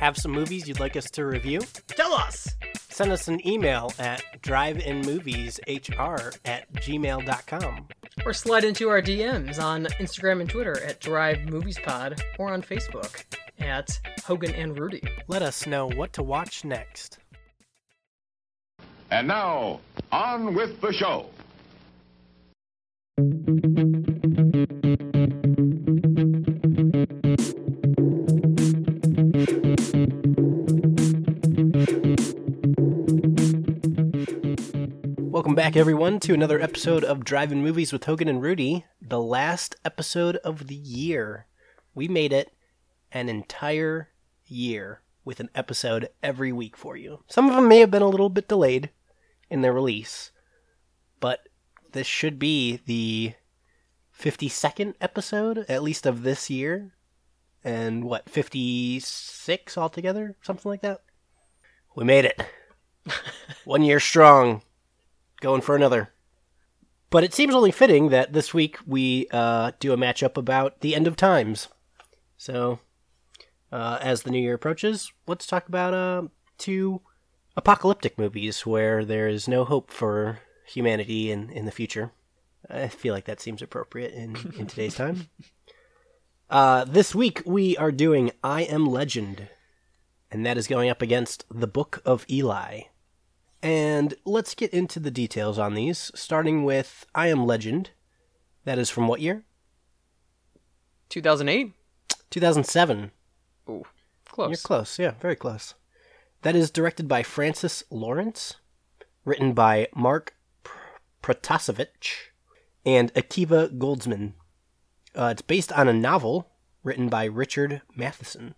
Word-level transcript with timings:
Have 0.00 0.16
some 0.16 0.32
movies 0.32 0.66
you'd 0.66 0.80
like 0.80 0.96
us 0.96 1.10
to 1.10 1.26
review? 1.26 1.60
Tell 1.88 2.14
us! 2.14 2.48
Send 2.88 3.12
us 3.12 3.28
an 3.28 3.46
email 3.46 3.92
at 3.98 4.22
driveinmovieshr 4.40 6.38
at 6.46 6.72
gmail.com. 6.72 7.88
Or 8.24 8.32
slide 8.32 8.64
into 8.64 8.88
our 8.88 9.02
DMs 9.02 9.62
on 9.62 9.84
Instagram 10.00 10.40
and 10.40 10.48
Twitter 10.48 10.82
at 10.84 11.00
Drive 11.00 11.44
Movies 11.50 11.78
Pod 11.84 12.18
or 12.38 12.50
on 12.50 12.62
Facebook 12.62 13.24
at 13.58 14.00
Hogan 14.24 14.54
and 14.54 14.78
Rudy. 14.78 15.02
Let 15.28 15.42
us 15.42 15.66
know 15.66 15.88
what 15.88 16.14
to 16.14 16.22
watch 16.22 16.64
next. 16.64 17.18
And 19.10 19.28
now, 19.28 19.80
on 20.10 20.54
with 20.54 20.80
the 20.80 20.94
show. 20.94 21.26
Back, 35.60 35.76
everyone, 35.76 36.20
to 36.20 36.32
another 36.32 36.58
episode 36.58 37.04
of 37.04 37.22
Drive-In 37.22 37.62
Movies 37.62 37.92
with 37.92 38.04
Hogan 38.04 38.28
and 38.28 38.40
Rudy, 38.40 38.86
the 38.98 39.20
last 39.20 39.76
episode 39.84 40.36
of 40.36 40.68
the 40.68 40.74
year. 40.74 41.48
We 41.94 42.08
made 42.08 42.32
it 42.32 42.50
an 43.12 43.28
entire 43.28 44.08
year 44.46 45.02
with 45.22 45.38
an 45.38 45.50
episode 45.54 46.08
every 46.22 46.50
week 46.50 46.78
for 46.78 46.96
you. 46.96 47.24
Some 47.28 47.46
of 47.46 47.54
them 47.54 47.68
may 47.68 47.80
have 47.80 47.90
been 47.90 48.00
a 48.00 48.08
little 48.08 48.30
bit 48.30 48.48
delayed 48.48 48.88
in 49.50 49.60
their 49.60 49.74
release, 49.74 50.30
but 51.20 51.40
this 51.92 52.06
should 52.06 52.38
be 52.38 52.80
the 52.86 53.34
52nd 54.18 54.94
episode, 54.98 55.66
at 55.68 55.82
least 55.82 56.06
of 56.06 56.22
this 56.22 56.48
year, 56.48 56.94
and 57.62 58.04
what, 58.04 58.30
56 58.30 59.76
altogether? 59.76 60.36
Something 60.40 60.70
like 60.70 60.80
that? 60.80 61.02
We 61.94 62.04
made 62.04 62.24
it. 62.24 62.42
One 63.66 63.82
year 63.82 64.00
strong 64.00 64.62
going 65.40 65.60
for 65.60 65.74
another. 65.74 66.12
But 67.10 67.24
it 67.24 67.34
seems 67.34 67.54
only 67.54 67.72
fitting 67.72 68.10
that 68.10 68.32
this 68.32 68.54
week 68.54 68.78
we 68.86 69.26
uh, 69.32 69.72
do 69.80 69.92
a 69.92 69.96
matchup 69.96 70.36
about 70.36 70.80
the 70.80 70.94
end 70.94 71.06
of 71.06 71.16
times. 71.16 71.68
So, 72.36 72.78
uh, 73.72 73.98
as 74.00 74.22
the 74.22 74.30
new 74.30 74.40
year 74.40 74.54
approaches, 74.54 75.12
let's 75.26 75.46
talk 75.46 75.68
about 75.68 75.92
uh, 75.92 76.22
two 76.56 77.00
apocalyptic 77.56 78.16
movies 78.16 78.64
where 78.64 79.04
there 79.04 79.26
is 79.26 79.48
no 79.48 79.64
hope 79.64 79.90
for 79.90 80.38
humanity 80.66 81.32
in, 81.32 81.50
in 81.50 81.64
the 81.64 81.72
future. 81.72 82.12
I 82.68 82.88
feel 82.88 83.12
like 83.12 83.24
that 83.24 83.40
seems 83.40 83.60
appropriate 83.60 84.12
in, 84.12 84.36
in 84.56 84.66
today's 84.66 84.94
time. 84.94 85.28
Uh, 86.50 86.84
this 86.84 87.14
week 87.14 87.42
we 87.46 87.76
are 87.76 87.92
doing 87.92 88.32
I 88.42 88.62
Am 88.62 88.84
Legend, 88.84 89.46
and 90.32 90.44
that 90.44 90.58
is 90.58 90.66
going 90.66 90.90
up 90.90 91.00
against 91.00 91.44
The 91.48 91.68
Book 91.68 92.02
of 92.04 92.26
Eli. 92.28 92.80
And 93.62 94.14
let's 94.24 94.54
get 94.54 94.72
into 94.72 94.98
the 95.00 95.10
details 95.10 95.58
on 95.58 95.74
these, 95.74 96.10
starting 96.14 96.64
with 96.64 97.04
I 97.14 97.28
Am 97.28 97.44
Legend. 97.44 97.90
That 98.64 98.78
is 98.78 98.88
from 98.88 99.06
what 99.06 99.20
year? 99.20 99.44
2008? 101.10 101.72
2007. 102.30 103.10
Ooh, 103.68 103.84
close. 104.26 104.50
You're 104.50 104.56
close, 104.56 104.98
yeah, 104.98 105.12
very 105.20 105.36
close. 105.36 105.74
That 106.42 106.56
is 106.56 106.70
directed 106.70 107.06
by 107.06 107.22
Francis 107.22 107.82
Lawrence, 107.90 108.54
written 109.24 109.52
by 109.52 109.88
Mark 109.94 110.34
Pr- 110.62 110.78
Protasevich 111.22 112.30
and 112.86 113.12
Akiva 113.14 113.76
Goldsman. 113.76 114.32
Uh, 115.14 115.28
it's 115.32 115.42
based 115.42 115.72
on 115.72 115.88
a 115.88 115.92
novel 115.92 116.50
written 116.82 117.08
by 117.08 117.24
Richard 117.24 117.82
Matheson. 117.94 118.54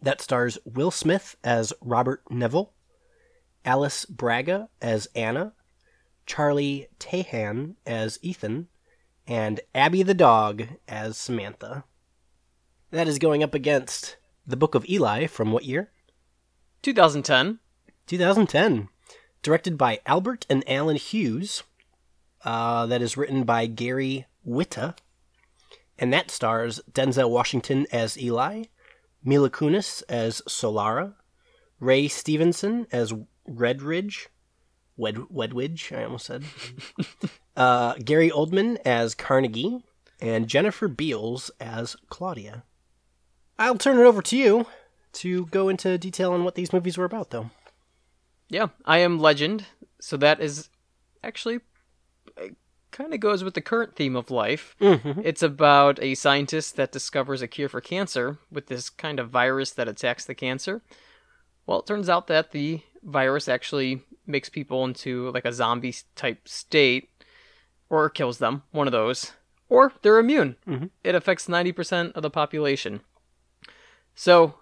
That 0.00 0.20
stars 0.20 0.58
Will 0.64 0.90
Smith 0.90 1.36
as 1.44 1.72
Robert 1.80 2.22
Neville, 2.30 2.72
Alice 3.64 4.04
Braga 4.04 4.68
as 4.80 5.08
Anna, 5.14 5.52
Charlie 6.26 6.88
Tahan 6.98 7.74
as 7.86 8.18
Ethan, 8.22 8.68
and 9.26 9.60
Abby 9.74 10.02
the 10.02 10.14
dog 10.14 10.66
as 10.88 11.16
Samantha. 11.16 11.84
That 12.90 13.08
is 13.08 13.18
going 13.18 13.42
up 13.42 13.54
against 13.54 14.16
The 14.46 14.56
Book 14.56 14.74
of 14.74 14.88
Eli 14.88 15.26
from 15.26 15.52
what 15.52 15.64
year? 15.64 15.90
2010. 16.82 17.58
2010. 18.06 18.88
Directed 19.42 19.78
by 19.78 20.00
Albert 20.04 20.46
and 20.50 20.62
Alan 20.68 20.96
Hughes. 20.96 21.62
Uh, 22.44 22.86
that 22.86 23.00
is 23.00 23.16
written 23.16 23.44
by 23.44 23.66
Gary 23.66 24.26
Whitta. 24.46 24.96
And 25.98 26.12
that 26.12 26.30
stars 26.30 26.80
Denzel 26.90 27.30
Washington 27.30 27.86
as 27.92 28.20
Eli, 28.20 28.64
Mila 29.24 29.50
Kunis 29.50 30.02
as 30.08 30.42
Solara, 30.48 31.14
Ray 31.78 32.08
Stevenson 32.08 32.86
as 32.90 33.12
Redridge, 33.48 34.28
Wed 34.96 35.16
Wedwidge, 35.16 35.96
I 35.96 36.04
almost 36.04 36.26
said. 36.26 36.44
uh, 37.56 37.94
Gary 37.94 38.30
Oldman 38.30 38.78
as 38.84 39.14
Carnegie, 39.14 39.84
and 40.20 40.48
Jennifer 40.48 40.88
Beals 40.88 41.50
as 41.60 41.96
Claudia. 42.08 42.64
I'll 43.58 43.78
turn 43.78 43.98
it 43.98 44.04
over 44.04 44.22
to 44.22 44.36
you 44.36 44.66
to 45.14 45.46
go 45.46 45.68
into 45.68 45.98
detail 45.98 46.32
on 46.32 46.44
what 46.44 46.54
these 46.54 46.72
movies 46.72 46.96
were 46.96 47.04
about, 47.04 47.30
though. 47.30 47.50
Yeah, 48.48 48.68
I 48.84 48.98
Am 48.98 49.18
Legend. 49.18 49.66
So 50.00 50.16
that 50.16 50.40
is 50.40 50.68
actually 51.22 51.60
kind 52.90 53.14
of 53.14 53.20
goes 53.20 53.42
with 53.42 53.54
the 53.54 53.60
current 53.60 53.96
theme 53.96 54.14
of 54.14 54.30
life. 54.30 54.76
Mm-hmm. 54.80 55.22
It's 55.24 55.42
about 55.42 56.00
a 56.02 56.14
scientist 56.14 56.76
that 56.76 56.92
discovers 56.92 57.42
a 57.42 57.48
cure 57.48 57.68
for 57.68 57.80
cancer 57.80 58.38
with 58.50 58.66
this 58.66 58.90
kind 58.90 59.18
of 59.18 59.30
virus 59.30 59.72
that 59.72 59.88
attacks 59.88 60.24
the 60.24 60.34
cancer. 60.34 60.82
Well, 61.66 61.80
it 61.80 61.86
turns 61.86 62.08
out 62.08 62.26
that 62.26 62.50
the 62.52 62.80
virus 63.02 63.48
actually 63.48 64.02
makes 64.26 64.48
people 64.48 64.84
into 64.84 65.30
like 65.30 65.44
a 65.44 65.52
zombie 65.52 65.94
type 66.14 66.48
state 66.48 67.10
or 67.90 68.08
kills 68.08 68.38
them, 68.38 68.62
one 68.70 68.86
of 68.86 68.92
those, 68.92 69.32
or 69.68 69.92
they're 70.02 70.18
immune. 70.18 70.56
Mhm. 70.66 70.90
It 71.04 71.14
affects 71.14 71.48
90% 71.48 72.12
of 72.14 72.22
the 72.22 72.30
population. 72.30 73.02
So, 74.14 74.54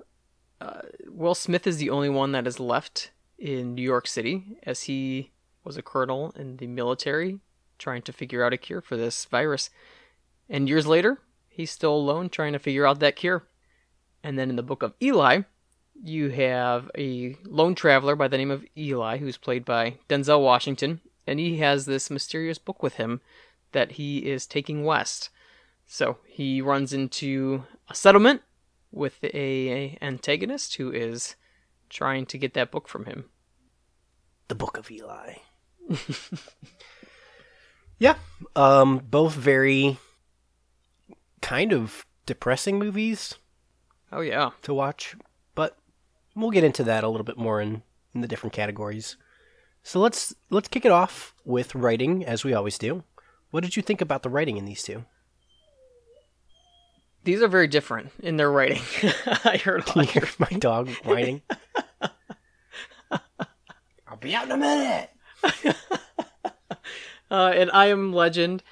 uh, 0.61 0.83
Will 1.07 1.35
Smith 1.35 1.67
is 1.67 1.79
the 1.79 1.91
only 1.91 2.09
one 2.09 2.33
that 2.33 2.47
is 2.47 2.61
left 2.61 3.11
in 3.39 3.75
New 3.75 3.83
York 3.83 4.07
City 4.07 4.59
as 4.63 4.85
he 4.85 5.31
was 5.65 5.77
a 5.77 5.83
colonel 5.83 6.33
in 6.37 6.57
the 6.59 6.67
military 6.67 7.41
trying 7.79 8.03
to 8.03 8.13
figure 8.13 8.45
out 8.45 8.53
a 8.53 8.59
cure 8.59 8.81
for 8.81 8.97
this 8.97 9.25
virus. 9.25 9.71
And 10.49 10.69
years 10.69 10.87
later, 10.87 11.19
he's 11.49 11.71
still 11.71 11.95
alone 11.95 12.29
trying 12.29 12.53
to 12.53 12.59
figure 12.59 12.87
out 12.87 13.01
that 13.01 13.17
cure. 13.17 13.47
And 14.23 14.39
then 14.39 14.51
in 14.51 14.57
the 14.57 14.63
book 14.63 14.83
of 14.83 14.95
Eli, 15.01 15.43
you 16.03 16.31
have 16.31 16.91
a 16.97 17.37
lone 17.45 17.75
traveler 17.75 18.17
by 18.17 18.29
the 18.29 18.39
name 18.39 18.51
of 18.51 18.65
Eli, 18.77 19.19
who's 19.19 19.37
played 19.37 19.65
by 19.65 19.99
Denzel 20.09 20.43
Washington, 20.43 21.01
and 21.27 21.39
he 21.39 21.59
has 21.59 21.87
this 21.87 22.11
mysterious 22.11 22.59
book 22.59 22.83
with 22.83 22.95
him 22.95 23.21
that 23.73 23.93
he 23.93 24.19
is 24.31 24.47
taking 24.47 24.85
west. 24.85 25.31
So 25.87 26.19
he 26.27 26.61
runs 26.61 26.93
into 26.93 27.65
a 27.89 27.95
settlement 27.95 28.43
with 28.93 29.23
a 29.23 29.97
antagonist 30.01 30.77
who 30.77 30.91
is 30.91 31.37
trying 31.89 32.27
to 32.27 32.39
get 32.39 32.55
that 32.55 32.71
book 32.71 32.89
from 32.89 33.05
him. 33.05 33.27
The 34.49 34.55
Book 34.55 34.77
of 34.77 34.91
Eli. 34.91 35.35
yeah, 37.99 38.17
um, 38.57 39.03
both 39.11 39.35
very 39.35 39.99
kind 41.41 41.73
of 41.73 42.07
depressing 42.27 42.79
movies 42.79 43.35
Oh 44.13 44.21
yeah. 44.21 44.51
to 44.63 44.75
watch, 44.75 45.17
but 45.55 45.77
we'll 46.35 46.51
get 46.51 46.65
into 46.65 46.85
that 46.85 47.05
a 47.05 47.09
little 47.09 47.25
bit 47.25 47.39
more 47.39 47.61
in, 47.61 47.83
in 48.15 48.21
the 48.21 48.29
different 48.29 48.53
categories. 48.53 49.17
So 49.83 49.99
let's 49.99 50.35
let's 50.51 50.69
kick 50.69 50.85
it 50.85 50.93
off 50.93 51.35
with 51.45 51.75
writing, 51.75 52.25
as 52.25 52.45
we 52.45 52.53
always 52.53 52.79
do. 52.79 53.03
What 53.51 53.63
did 53.63 53.77
you 53.77 53.83
think 53.83 54.01
about 54.01 54.23
the 54.23 54.31
writing 54.31 54.57
in 54.57 54.65
these 54.65 54.83
two? 54.83 55.05
These 57.25 57.43
are 57.43 57.49
very 57.49 57.67
different 57.67 58.13
in 58.21 58.37
their 58.37 58.51
writing. 58.51 58.83
I 59.45 59.61
heard 59.63 59.85
Can 59.87 60.03
you 60.05 60.09
hear 60.09 60.29
my 60.39 60.59
dog 60.59 60.89
whining? 61.05 61.43
I'll 63.11 64.17
be 64.21 64.35
out 64.35 64.47
in 64.47 64.53
a 64.53 64.57
minute. 64.57 65.11
Uh, 67.31 67.53
and 67.55 67.71
I 67.71 67.87
Am 67.87 68.13
Legend, 68.13 68.63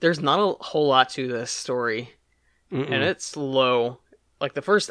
there's 0.00 0.20
not 0.20 0.40
a 0.40 0.62
whole 0.62 0.88
lot 0.88 1.10
to 1.10 1.28
this 1.28 1.50
story. 1.50 2.10
Mm-mm. 2.72 2.90
and 2.90 3.02
it's 3.04 3.26
slow. 3.26 3.98
Like 4.40 4.54
the 4.54 4.62
first, 4.62 4.90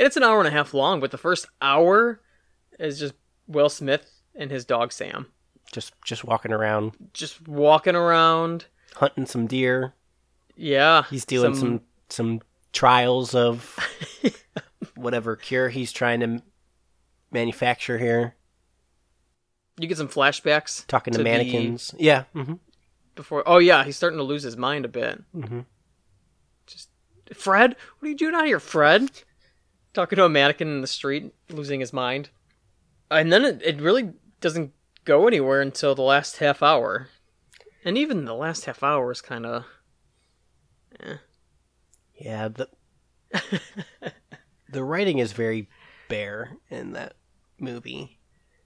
it's 0.00 0.16
an 0.16 0.22
hour 0.22 0.38
and 0.38 0.48
a 0.48 0.50
half 0.50 0.74
long, 0.74 1.00
but 1.00 1.10
the 1.10 1.18
first 1.18 1.46
hour 1.62 2.20
is 2.78 2.98
just 2.98 3.14
Will 3.46 3.68
Smith 3.68 4.10
and 4.34 4.50
his 4.50 4.64
dog 4.64 4.92
Sam 4.92 5.26
just 5.72 5.92
just 6.04 6.24
walking 6.24 6.52
around 6.52 6.92
just 7.12 7.46
walking 7.46 7.94
around. 7.94 8.66
hunting 8.96 9.26
some 9.26 9.46
deer. 9.46 9.94
Yeah, 10.56 11.04
He's 11.08 11.24
doing 11.24 11.54
some 11.54 11.80
some, 12.08 12.40
trials 12.72 13.34
of 13.34 13.76
whatever 14.96 15.36
cure 15.36 15.68
he's 15.68 15.92
trying 15.92 16.20
to 16.20 16.42
manufacture 17.30 17.98
here. 17.98 18.34
You 19.78 19.86
get 19.88 19.96
some 19.96 20.08
flashbacks 20.08 20.86
Talking 20.86 21.12
to, 21.12 21.18
the- 21.18 21.24
mannequins. 21.24 21.94
Yeah. 21.98 22.24
hmm 22.34 22.54
before. 23.14 23.42
Oh 23.46 23.58
yeah, 23.58 23.84
he's 23.84 23.96
starting 23.96 24.18
to 24.18 24.22
lose 24.24 24.42
his 24.42 24.56
mind 24.56 24.84
a 24.84 24.88
bit. 24.88 25.22
Mhm. 25.36 25.64
Just 26.66 26.88
Fred, 27.34 27.76
what 27.98 28.06
are 28.06 28.10
you 28.10 28.16
doing 28.16 28.34
out 28.34 28.46
here, 28.46 28.60
Fred? 28.60 29.10
Talking 29.92 30.16
to 30.16 30.24
a 30.24 30.28
mannequin 30.28 30.68
in 30.68 30.80
the 30.80 30.86
street, 30.86 31.32
losing 31.48 31.80
his 31.80 31.92
mind. 31.92 32.30
And 33.10 33.32
then 33.32 33.44
it, 33.44 33.60
it 33.64 33.80
really 33.80 34.12
doesn't 34.40 34.72
go 35.04 35.26
anywhere 35.26 35.60
until 35.60 35.94
the 35.94 36.02
last 36.02 36.38
half 36.38 36.62
hour. 36.62 37.08
And 37.84 37.96
even 37.98 38.24
the 38.24 38.34
last 38.34 38.66
half 38.66 38.82
hour 38.82 39.10
is 39.10 39.20
kind 39.20 39.46
of. 39.46 39.64
Eh. 41.00 41.16
Yeah, 42.14 42.48
the 42.48 42.68
the 44.70 44.84
writing 44.84 45.18
is 45.18 45.32
very 45.32 45.68
bare 46.08 46.56
in 46.68 46.92
that 46.92 47.14
movie, 47.58 48.18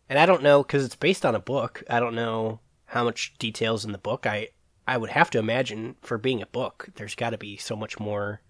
and 0.09 0.19
I 0.19 0.26
don't 0.26 0.43
know 0.43 0.62
because 0.62 0.85
it's 0.85 0.97
based 0.97 1.25
on 1.25 1.35
a 1.37 1.41
book. 1.41 1.85
I 1.88 2.00
don't 2.00 2.17
know 2.17 2.61
how 2.87 3.05
much 3.05 3.35
details 3.38 3.85
in 3.85 3.93
the 3.93 3.99
book. 3.99 4.26
I 4.26 4.49
I 4.88 4.97
would 4.97 5.11
have 5.11 5.31
to 5.31 5.38
imagine 5.38 5.94
for 6.03 6.19
being 6.19 6.43
a 6.43 6.47
book, 6.47 6.88
there's 6.97 7.15
got 7.15 7.31
to 7.31 7.38
be 7.38 7.56
so 7.56 7.76
much 7.76 8.00
more 8.00 8.41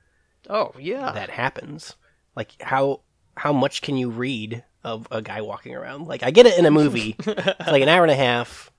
Oh, 0.49 0.73
yeah. 0.79 1.12
that 1.12 1.31
happens. 1.31 1.97
Like 2.37 2.61
how 2.61 3.01
how 3.37 3.53
much 3.53 3.83
can 3.83 3.97
you 3.97 4.11
read 4.11 4.65
of 4.83 5.09
a 5.11 5.23
guy 5.23 5.41
walking 5.41 5.75
around? 5.75 6.07
Like 6.07 6.23
I 6.23 6.31
get 6.31 6.47
it 6.47 6.59
in 6.59 6.67
a 6.67 6.71
movie, 6.71 7.17
it's 7.27 7.67
like 7.67 7.83
an 7.83 7.89
hour 7.89 8.03
and 8.03 8.11
a 8.11 8.17
half, 8.17 8.71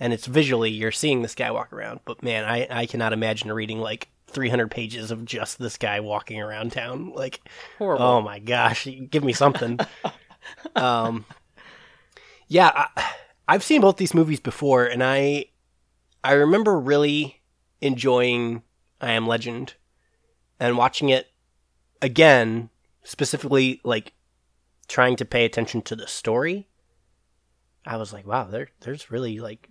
and 0.00 0.12
it's 0.12 0.26
visually 0.26 0.70
you're 0.70 0.92
seeing 0.92 1.22
this 1.22 1.34
guy 1.34 1.50
walk 1.50 1.72
around. 1.72 2.00
But 2.04 2.22
man, 2.22 2.44
I 2.44 2.66
I 2.70 2.86
cannot 2.86 3.12
imagine 3.12 3.52
reading 3.52 3.80
like 3.80 4.08
300 4.28 4.70
pages 4.70 5.10
of 5.10 5.24
just 5.24 5.58
this 5.58 5.76
guy 5.76 6.00
walking 6.00 6.40
around 6.40 6.72
town. 6.72 7.12
Like 7.14 7.40
Horrible. 7.78 8.04
oh 8.04 8.20
my 8.20 8.38
gosh, 8.38 8.86
give 9.10 9.24
me 9.24 9.32
something. 9.32 9.78
um, 10.76 11.24
yeah, 12.46 12.70
I, 12.74 13.12
I've 13.48 13.64
seen 13.64 13.80
both 13.80 13.96
these 13.96 14.14
movies 14.14 14.40
before, 14.40 14.86
and 14.86 15.02
I 15.02 15.46
I 16.22 16.32
remember 16.32 16.78
really 16.78 17.40
enjoying 17.80 18.62
I 19.00 19.12
Am 19.12 19.26
Legend 19.26 19.74
and 20.58 20.76
watching 20.76 21.08
it 21.08 21.28
again, 22.02 22.70
specifically 23.08 23.80
like 23.84 24.12
trying 24.86 25.16
to 25.16 25.24
pay 25.24 25.44
attention 25.46 25.80
to 25.82 25.96
the 25.96 26.06
story. 26.06 26.68
I 27.86 27.96
was 27.96 28.12
like, 28.12 28.26
wow, 28.26 28.44
there 28.44 28.68
there's 28.80 29.10
really 29.10 29.38
like 29.40 29.68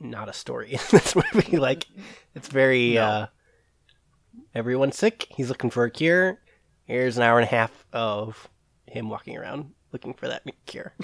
not 0.00 0.28
a 0.28 0.32
story 0.32 0.72
in 0.72 0.80
this 0.90 1.14
movie. 1.14 1.56
like 1.68 1.86
it's 2.34 2.48
very 2.48 2.94
No. 2.94 3.02
uh 3.04 3.26
everyone's 4.54 4.96
sick, 4.98 5.26
he's 5.30 5.48
looking 5.48 5.70
for 5.70 5.84
a 5.84 5.90
cure. 5.90 6.40
Here's 6.84 7.16
an 7.16 7.22
hour 7.22 7.38
and 7.38 7.46
a 7.46 7.50
half 7.50 7.86
of 7.92 8.48
him 8.86 9.08
walking 9.08 9.36
around 9.38 9.72
looking 9.92 10.14
for 10.14 10.26
that 10.28 10.42
cure. 10.66 10.94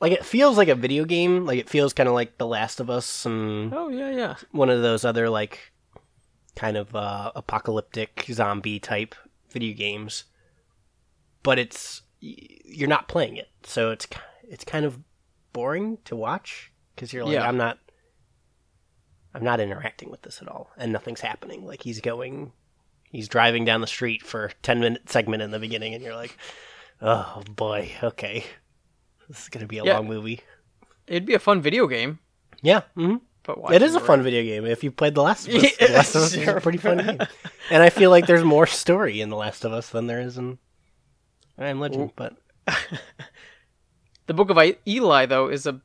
like 0.00 0.12
it 0.12 0.24
feels 0.24 0.56
like 0.56 0.68
a 0.68 0.74
video 0.74 1.04
game, 1.04 1.46
like 1.46 1.58
it 1.60 1.70
feels 1.70 1.92
kind 1.92 2.08
of 2.08 2.14
like 2.14 2.38
The 2.38 2.46
Last 2.46 2.80
of 2.80 2.90
Us 2.90 3.24
and 3.24 3.72
Oh, 3.72 3.88
yeah, 3.88 4.10
yeah. 4.10 4.34
one 4.50 4.68
of 4.70 4.82
those 4.82 5.04
other 5.04 5.30
like 5.30 5.72
kind 6.56 6.76
of 6.76 6.94
uh, 6.96 7.30
apocalyptic 7.36 8.24
zombie 8.32 8.80
type 8.80 9.14
video 9.56 9.74
games, 9.74 10.24
but 11.42 11.58
it's 11.58 12.02
you're 12.20 12.88
not 12.88 13.08
playing 13.08 13.36
it, 13.38 13.48
so 13.62 13.90
it's 13.90 14.06
it's 14.42 14.64
kind 14.64 14.84
of 14.84 14.98
boring 15.54 15.96
to 16.04 16.14
watch 16.14 16.70
because 16.94 17.10
you're 17.12 17.24
like 17.24 17.32
Yeah. 17.34 17.48
I'm 17.48 17.56
not 17.56 17.78
I'm 19.34 19.42
not 19.44 19.58
interacting 19.60 20.10
with 20.10 20.20
this 20.22 20.42
at 20.42 20.48
all, 20.48 20.70
and 20.76 20.92
nothing's 20.92 21.20
happening. 21.22 21.64
Like 21.64 21.82
he's 21.82 22.00
going, 22.02 22.52
he's 23.10 23.28
driving 23.28 23.64
down 23.64 23.80
the 23.80 23.86
street 23.86 24.22
for 24.22 24.46
a 24.46 24.52
ten 24.62 24.80
minute 24.80 25.08
segment 25.08 25.42
in 25.42 25.50
the 25.52 25.58
beginning, 25.58 25.94
and 25.94 26.02
you're 26.04 26.14
like, 26.16 26.36
oh 27.00 27.42
boy, 27.54 27.90
okay, 28.02 28.44
this 29.28 29.40
is 29.42 29.48
gonna 29.48 29.66
be 29.66 29.78
a 29.78 29.84
Yeah. 29.84 29.94
long 29.94 30.06
movie. 30.06 30.40
It'd 31.06 31.24
be 31.26 31.34
a 31.34 31.38
fun 31.38 31.62
video 31.62 31.86
game, 31.86 32.18
Yeah, 32.62 32.82
hmm 32.94 33.16
but 33.46 33.72
it 33.72 33.82
is 33.82 33.94
a 33.94 34.00
fun 34.00 34.22
video 34.22 34.42
game 34.42 34.66
if 34.66 34.82
you 34.84 34.90
played 34.90 35.14
The 35.14 35.22
Last 35.22 35.48
of 35.48 35.54
Us. 35.54 35.62
Yeah, 35.62 35.70
the 35.88 35.94
Last 35.94 36.14
of 36.14 36.22
Us 36.22 36.34
is 36.34 36.48
a 36.48 36.60
pretty 36.60 36.78
fun 36.78 36.98
game, 36.98 37.18
and 37.70 37.82
I 37.82 37.90
feel 37.90 38.10
like 38.10 38.26
there's 38.26 38.44
more 38.44 38.66
story 38.66 39.20
in 39.20 39.30
The 39.30 39.36
Last 39.36 39.64
of 39.64 39.72
Us 39.72 39.90
than 39.90 40.06
there 40.06 40.20
is 40.20 40.36
in 40.36 40.58
I 41.58 41.68
Am 41.68 41.80
Legend. 41.80 42.12
But 42.16 42.36
The 44.26 44.34
Book 44.34 44.50
of 44.50 44.58
Eli, 44.86 45.26
though, 45.26 45.48
is 45.48 45.66
a 45.66 45.80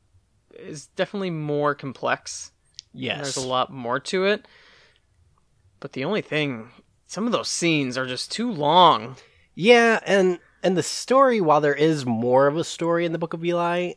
is 0.58 0.86
definitely 0.88 1.30
more 1.30 1.74
complex. 1.74 2.52
yes, 2.92 3.18
There's 3.22 3.36
a 3.44 3.48
lot 3.48 3.72
more 3.72 3.98
to 4.00 4.24
it. 4.24 4.46
But 5.80 5.92
the 5.92 6.04
only 6.04 6.20
thing, 6.20 6.70
some 7.06 7.26
of 7.26 7.32
those 7.32 7.48
scenes 7.48 7.96
are 7.96 8.06
just 8.06 8.30
too 8.30 8.50
long. 8.50 9.16
yeah, 9.54 10.00
and 10.04 10.38
and 10.62 10.76
the 10.76 10.82
story, 10.82 11.40
while 11.40 11.60
there 11.60 11.74
is 11.74 12.06
more 12.06 12.46
of 12.46 12.56
a 12.56 12.64
story 12.64 13.04
in 13.04 13.12
the 13.12 13.18
Book 13.18 13.34
of 13.34 13.44
Eli, 13.44 13.92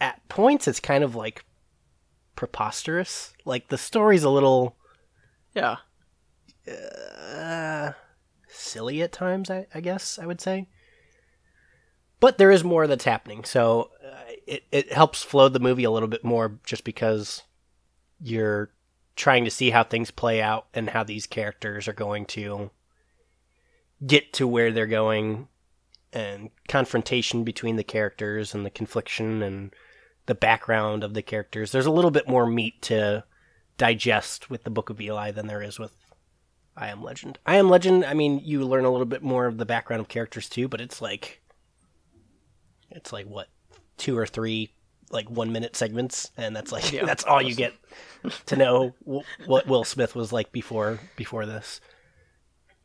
at 0.00 0.26
points 0.28 0.66
it's 0.68 0.80
kind 0.80 1.04
of 1.04 1.14
like 1.14 1.44
preposterous. 2.40 3.34
Like 3.44 3.68
the 3.68 3.76
story's 3.76 4.24
a 4.24 4.30
little 4.30 4.74
Yeah. 5.54 5.76
uh, 6.66 7.92
silly 8.48 9.02
at 9.02 9.12
times. 9.12 9.50
I, 9.50 9.66
I 9.74 9.80
guess 9.82 10.18
I 10.18 10.24
would 10.24 10.40
say. 10.40 10.66
But 12.18 12.38
there 12.38 12.50
is 12.50 12.64
more 12.64 12.86
that's 12.86 13.04
happening, 13.04 13.44
so 13.44 13.90
uh, 14.02 14.32
it 14.46 14.64
it 14.72 14.90
helps 14.92 15.22
flow 15.22 15.50
the 15.50 15.60
movie 15.60 15.84
a 15.84 15.90
little 15.90 16.08
bit 16.08 16.24
more, 16.24 16.58
just 16.64 16.82
because 16.84 17.42
you're 18.22 18.70
trying 19.16 19.44
to 19.44 19.50
see 19.50 19.68
how 19.68 19.84
things 19.84 20.10
play 20.10 20.40
out 20.40 20.66
and 20.72 20.88
how 20.90 21.04
these 21.04 21.26
characters 21.26 21.88
are 21.88 21.92
going 21.92 22.24
to 22.24 22.70
get 24.06 24.32
to 24.32 24.46
where 24.46 24.72
they're 24.72 24.86
going, 24.86 25.48
and 26.12 26.48
confrontation 26.68 27.44
between 27.44 27.76
the 27.76 27.84
characters 27.84 28.54
and 28.54 28.64
the 28.64 28.70
confliction 28.70 29.42
and 29.42 29.74
the 30.30 30.34
background 30.36 31.02
of 31.02 31.12
the 31.12 31.22
characters. 31.22 31.72
There's 31.72 31.86
a 31.86 31.90
little 31.90 32.12
bit 32.12 32.28
more 32.28 32.46
meat 32.46 32.80
to 32.82 33.24
digest 33.76 34.48
with 34.48 34.62
the 34.62 34.70
Book 34.70 34.88
of 34.88 35.00
Eli 35.00 35.32
than 35.32 35.48
there 35.48 35.60
is 35.60 35.76
with 35.76 35.92
I 36.76 36.86
Am 36.86 37.02
Legend. 37.02 37.36
I 37.44 37.56
Am 37.56 37.68
Legend, 37.68 38.04
I 38.04 38.14
mean, 38.14 38.40
you 38.44 38.64
learn 38.64 38.84
a 38.84 38.90
little 38.92 39.06
bit 39.06 39.24
more 39.24 39.46
of 39.46 39.58
the 39.58 39.66
background 39.66 40.00
of 40.02 40.06
characters 40.06 40.48
too, 40.48 40.68
but 40.68 40.80
it's 40.80 41.02
like 41.02 41.42
it's 42.90 43.12
like 43.12 43.26
what 43.26 43.48
two 43.96 44.16
or 44.16 44.24
three 44.24 44.72
like 45.10 45.28
one 45.28 45.50
minute 45.50 45.74
segments 45.74 46.30
and 46.36 46.54
that's 46.54 46.70
like 46.70 46.92
Yeah. 46.92 47.04
that's 47.10 47.24
all 47.24 47.42
you 47.42 47.56
get 47.56 47.74
to 48.46 48.54
know 48.54 48.94
w- 49.04 49.24
what 49.46 49.66
Will 49.66 49.82
Smith 49.82 50.14
was 50.14 50.32
like 50.32 50.52
before 50.52 51.00
before 51.16 51.44
this. 51.44 51.80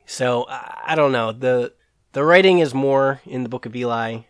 So 0.08 0.48
I 0.50 0.82
I 0.88 0.96
don't 0.96 1.12
know. 1.12 1.32
The 1.32 1.74
the 2.14 2.24
writing 2.24 2.58
is 2.58 2.74
more 2.74 3.22
in 3.24 3.44
the 3.44 3.50
Book 3.50 3.68
of 3.68 3.76
Eli. 3.76 4.22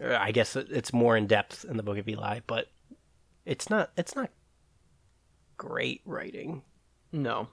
Or 0.00 0.14
I 0.16 0.30
guess 0.32 0.56
it's 0.56 0.92
more 0.92 1.16
in 1.16 1.26
depth 1.26 1.64
in 1.68 1.76
the 1.76 1.82
Book 1.82 1.98
of 1.98 2.08
Eli, 2.08 2.40
but 2.46 2.68
it's 3.44 3.68
not 3.68 3.90
it's 3.96 4.16
not 4.16 4.30
great 5.56 6.00
writing. 6.04 6.62
No. 7.12 7.48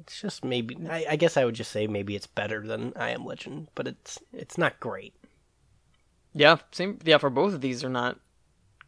It's 0.00 0.20
just 0.20 0.44
maybe. 0.44 0.76
I, 0.88 1.06
I 1.10 1.16
guess 1.16 1.36
I 1.36 1.44
would 1.44 1.54
just 1.54 1.70
say 1.70 1.86
maybe 1.86 2.16
it's 2.16 2.26
better 2.26 2.66
than 2.66 2.92
I 2.96 3.10
Am 3.10 3.24
Legend, 3.24 3.68
but 3.74 3.86
it's 3.88 4.18
it's 4.32 4.56
not 4.58 4.80
great. 4.80 5.14
Yeah, 6.34 6.58
same. 6.72 6.98
Yeah, 7.04 7.18
for 7.18 7.30
both 7.30 7.52
of 7.54 7.60
these 7.60 7.84
are 7.84 7.90
not 7.90 8.18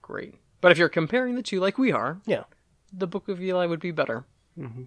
great. 0.02 0.34
But 0.60 0.72
if 0.72 0.78
you're 0.78 0.88
comparing 0.88 1.34
the 1.34 1.42
two 1.42 1.60
like 1.60 1.76
we 1.78 1.92
are, 1.92 2.20
Yeah. 2.26 2.44
the 2.92 3.06
Book 3.06 3.28
of 3.28 3.40
Eli 3.42 3.66
would 3.66 3.80
be 3.80 3.90
better. 3.90 4.24
Mm-hmm. 4.58 4.82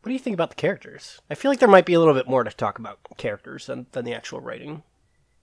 What 0.00 0.08
do 0.08 0.12
you 0.12 0.18
think 0.20 0.34
about 0.34 0.50
the 0.50 0.56
characters? 0.56 1.20
I 1.30 1.34
feel 1.34 1.50
like 1.50 1.58
there 1.58 1.68
might 1.68 1.86
be 1.86 1.94
a 1.94 1.98
little 1.98 2.14
bit 2.14 2.28
more 2.28 2.44
to 2.44 2.50
talk 2.50 2.78
about 2.78 3.00
characters 3.16 3.66
than 3.66 3.86
than 3.92 4.04
the 4.04 4.14
actual 4.14 4.40
writing. 4.40 4.82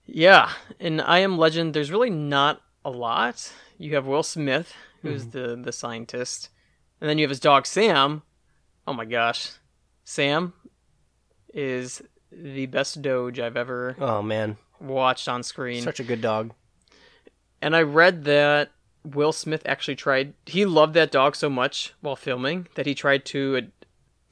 Yeah, 0.06 0.50
in 0.78 1.00
I 1.00 1.20
Am 1.20 1.38
Legend, 1.38 1.74
there's 1.74 1.90
really 1.90 2.10
not 2.10 2.60
a 2.84 2.90
lot. 2.90 3.52
You 3.78 3.94
have 3.94 4.06
Will 4.06 4.22
Smith, 4.22 4.74
who's 5.02 5.26
mm-hmm. 5.26 5.56
the 5.56 5.62
the 5.64 5.72
scientist, 5.72 6.48
and 7.00 7.08
then 7.08 7.18
you 7.18 7.24
have 7.24 7.30
his 7.30 7.40
dog 7.40 7.66
Sam. 7.66 8.22
Oh 8.86 8.92
my 8.92 9.04
gosh, 9.04 9.50
Sam 10.04 10.52
is 11.54 12.02
the 12.30 12.66
best 12.66 13.02
Doge 13.02 13.38
I've 13.38 13.56
ever 13.56 13.96
Oh 14.00 14.22
man, 14.22 14.56
watched 14.80 15.28
on 15.28 15.42
screen. 15.42 15.82
such 15.82 16.00
a 16.00 16.04
good 16.04 16.20
dog. 16.20 16.52
And 17.60 17.76
I 17.76 17.82
read 17.82 18.24
that 18.24 18.72
Will 19.04 19.32
Smith 19.32 19.62
actually 19.66 19.96
tried. 19.96 20.34
He 20.46 20.64
loved 20.64 20.94
that 20.94 21.12
dog 21.12 21.36
so 21.36 21.48
much 21.48 21.94
while 22.00 22.16
filming 22.16 22.66
that 22.74 22.86
he 22.86 22.94
tried 22.94 23.24
to 23.26 23.56
ad- 23.56 23.72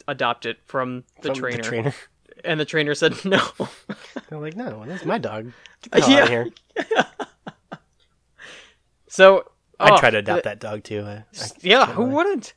adopt 0.09 0.47
it 0.47 0.59
from 0.65 1.05
the 1.23 1.29
From 1.29 1.39
trainer. 1.39 1.57
The 1.59 1.63
trainer. 1.63 1.95
And 2.45 2.59
the 2.61 2.65
trainer 2.65 2.95
said 2.95 3.15
no. 3.25 3.41
They're 4.29 4.39
like, 4.39 4.57
no, 4.57 4.85
that's 4.87 5.05
my 5.05 5.19
dog. 5.19 5.53
Get 5.83 5.93
the 5.93 6.01
hell 6.11 6.19
out 6.19 6.23
of 6.25 6.31
Yeah. 6.31 6.85
here. 6.87 7.77
so 9.09 9.45
I'd 9.79 9.93
oh, 9.93 9.99
try 9.99 10.11
to 10.11 10.19
adopt 10.19 10.45
the- 10.45 10.49
that 10.51 10.61
dog 10.61 10.85
too. 10.85 11.03
I, 11.07 11.13
I 11.13 11.25
Yeah, 11.61 11.87
who 11.87 12.05
lie. 12.07 12.13
wouldn't? 12.15 12.55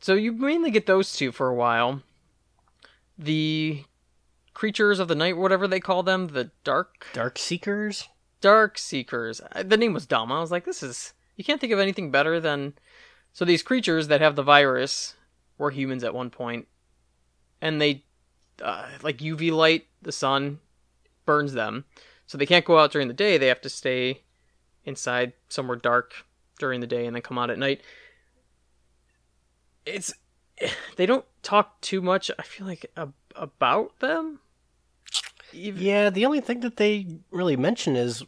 So 0.00 0.14
you 0.14 0.32
mainly 0.32 0.70
get 0.70 0.86
those 0.86 1.12
two 1.14 1.32
for 1.32 1.48
a 1.48 1.54
while. 1.54 2.02
The 3.18 3.84
creatures 4.52 4.98
of 4.98 5.08
the 5.08 5.14
night, 5.14 5.36
whatever 5.36 5.66
they 5.66 5.80
call 5.80 6.02
them, 6.02 6.28
the 6.28 6.50
dark 6.62 7.06
Dark 7.12 7.38
Seekers. 7.38 8.08
dark 8.40 8.76
seekers. 8.78 9.40
Uh, 9.52 9.62
The 9.62 9.76
name 9.76 9.92
was 9.94 10.06
dumb. 10.06 10.30
I 10.32 10.40
was 10.40 10.50
like, 10.50 10.64
this 10.64 10.82
is 10.82 11.14
you 11.36 11.44
can't 11.44 11.60
think 11.60 11.72
of 11.72 11.78
anything 11.78 12.10
better 12.10 12.38
than 12.40 12.74
so 13.32 13.44
these 13.44 13.62
creatures 13.62 14.08
that 14.08 14.20
have 14.20 14.36
the 14.36 14.42
virus 14.42 15.14
were 15.58 15.70
humans 15.70 16.04
at 16.04 16.14
one 16.14 16.30
point, 16.30 16.68
and 17.60 17.80
they 17.80 18.04
uh, 18.62 18.86
like 19.02 19.18
UV 19.18 19.52
light, 19.52 19.86
the 20.02 20.12
sun 20.12 20.60
burns 21.26 21.52
them, 21.52 21.84
so 22.26 22.36
they 22.38 22.46
can't 22.46 22.64
go 22.64 22.78
out 22.78 22.92
during 22.92 23.08
the 23.08 23.14
day. 23.14 23.38
They 23.38 23.48
have 23.48 23.60
to 23.62 23.68
stay 23.68 24.22
inside 24.84 25.32
somewhere 25.48 25.76
dark 25.76 26.14
during 26.58 26.80
the 26.80 26.86
day 26.86 27.06
and 27.06 27.14
then 27.16 27.22
come 27.22 27.38
out 27.38 27.50
at 27.50 27.58
night. 27.58 27.80
It's 29.86 30.12
they 30.96 31.06
don't 31.06 31.24
talk 31.42 31.80
too 31.80 32.00
much. 32.00 32.30
I 32.38 32.42
feel 32.42 32.66
like 32.66 32.86
ab- 32.96 33.14
about 33.34 33.98
them. 34.00 34.40
even, 35.52 35.82
Yeah, 35.82 36.10
the 36.10 36.26
only 36.26 36.40
thing 36.40 36.60
that 36.60 36.76
they 36.76 37.18
really 37.30 37.56
mention 37.56 37.96
is 37.96 38.22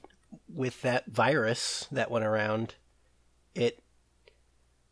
with 0.52 0.82
that 0.82 1.06
virus 1.06 1.86
that 1.90 2.10
went 2.10 2.24
around, 2.24 2.74
it. 3.54 3.82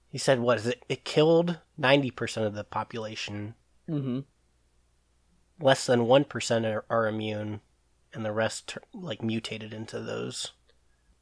He 0.09 0.19
said, 0.19 0.39
"What 0.39 0.59
is 0.59 0.67
it? 0.67 0.85
It 0.89 1.05
killed 1.05 1.59
ninety 1.77 2.11
percent 2.11 2.47
of 2.47 2.55
the 2.55 2.65
population. 2.65 3.55
hmm 3.89 4.21
Less 5.65 5.87
than 5.87 6.07
one 6.07 6.25
percent 6.25 6.67
are, 6.67 6.85
are 6.91 7.07
immune, 7.07 7.63
and 8.13 8.23
the 8.23 8.33
rest 8.33 8.77
like 8.93 9.23
mutated 9.23 9.73
into 9.73 9.99
those 9.99 10.53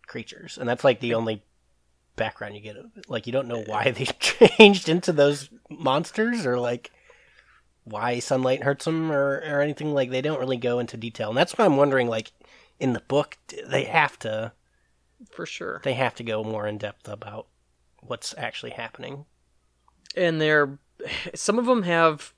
creatures. 0.09 0.59
And 0.59 0.69
that's 0.69 0.83
like 0.83 0.99
the 0.99 1.15
only 1.15 1.45
background 2.17 2.57
you 2.57 2.61
get. 2.61 2.77
of 2.77 2.87
it. 2.97 3.09
Like 3.09 3.29
you 3.29 3.33
don't 3.33 3.47
know 3.47 3.63
why 3.65 3.91
they 3.93 4.07
changed 4.07 4.89
into 4.89 5.13
those 5.13 5.49
monsters, 5.71 6.45
or 6.45 6.59
like 6.59 6.91
why 7.85 8.19
sunlight 8.19 8.65
hurts 8.65 8.85
them, 8.85 9.13
or 9.13 9.37
or 9.47 9.61
anything. 9.61 9.95
Like 9.95 10.11
they 10.11 10.21
don't 10.21 10.41
really 10.41 10.57
go 10.57 10.81
into 10.81 10.97
detail. 10.97 11.29
And 11.29 11.39
that's 11.39 11.57
why 11.57 11.65
I'm 11.65 11.77
wondering, 11.77 12.09
like 12.09 12.33
in 12.81 12.95
the 12.95 13.01
book, 13.07 13.39
they 13.65 13.85
have 13.85 14.19
to 14.19 14.55
for 15.31 15.47
sure. 15.47 15.81
they 15.85 15.95
have 15.95 16.17
to 16.17 16.25
go 16.25 16.43
more 16.43 16.67
in 16.67 16.79
depth 16.79 17.07
about 17.07 17.47
what's 18.01 18.35
actually 18.37 18.73
happening. 18.73 19.25
and 20.17 20.41
they're 20.41 20.81
some 21.37 21.61
of 21.61 21.67
them 21.67 21.85
have 21.85 22.35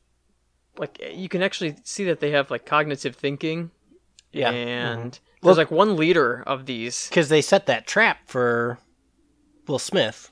like 0.76 0.98
eh, 1.02 1.10
you 1.14 1.28
can 1.28 1.42
actually 1.42 1.76
see 1.84 2.04
that 2.04 2.20
they 2.20 2.30
have 2.32 2.50
like 2.50 2.66
cognitive 2.66 3.16
thinking 3.16 3.70
Yeah, 4.32 4.50
and 4.50 5.12
mm-hmm. 5.12 5.24
Well- 5.46 5.54
there's 5.54 5.58
like 5.58 5.70
one 5.70 5.96
leader 5.96 6.42
of 6.46 6.66
these 6.66 7.08
because 7.08 7.28
they 7.28 7.42
set 7.42 7.66
that 7.66 7.86
trap 7.86 8.18
for 8.26 8.78
Will 9.66 9.78
Smith. 9.78 10.30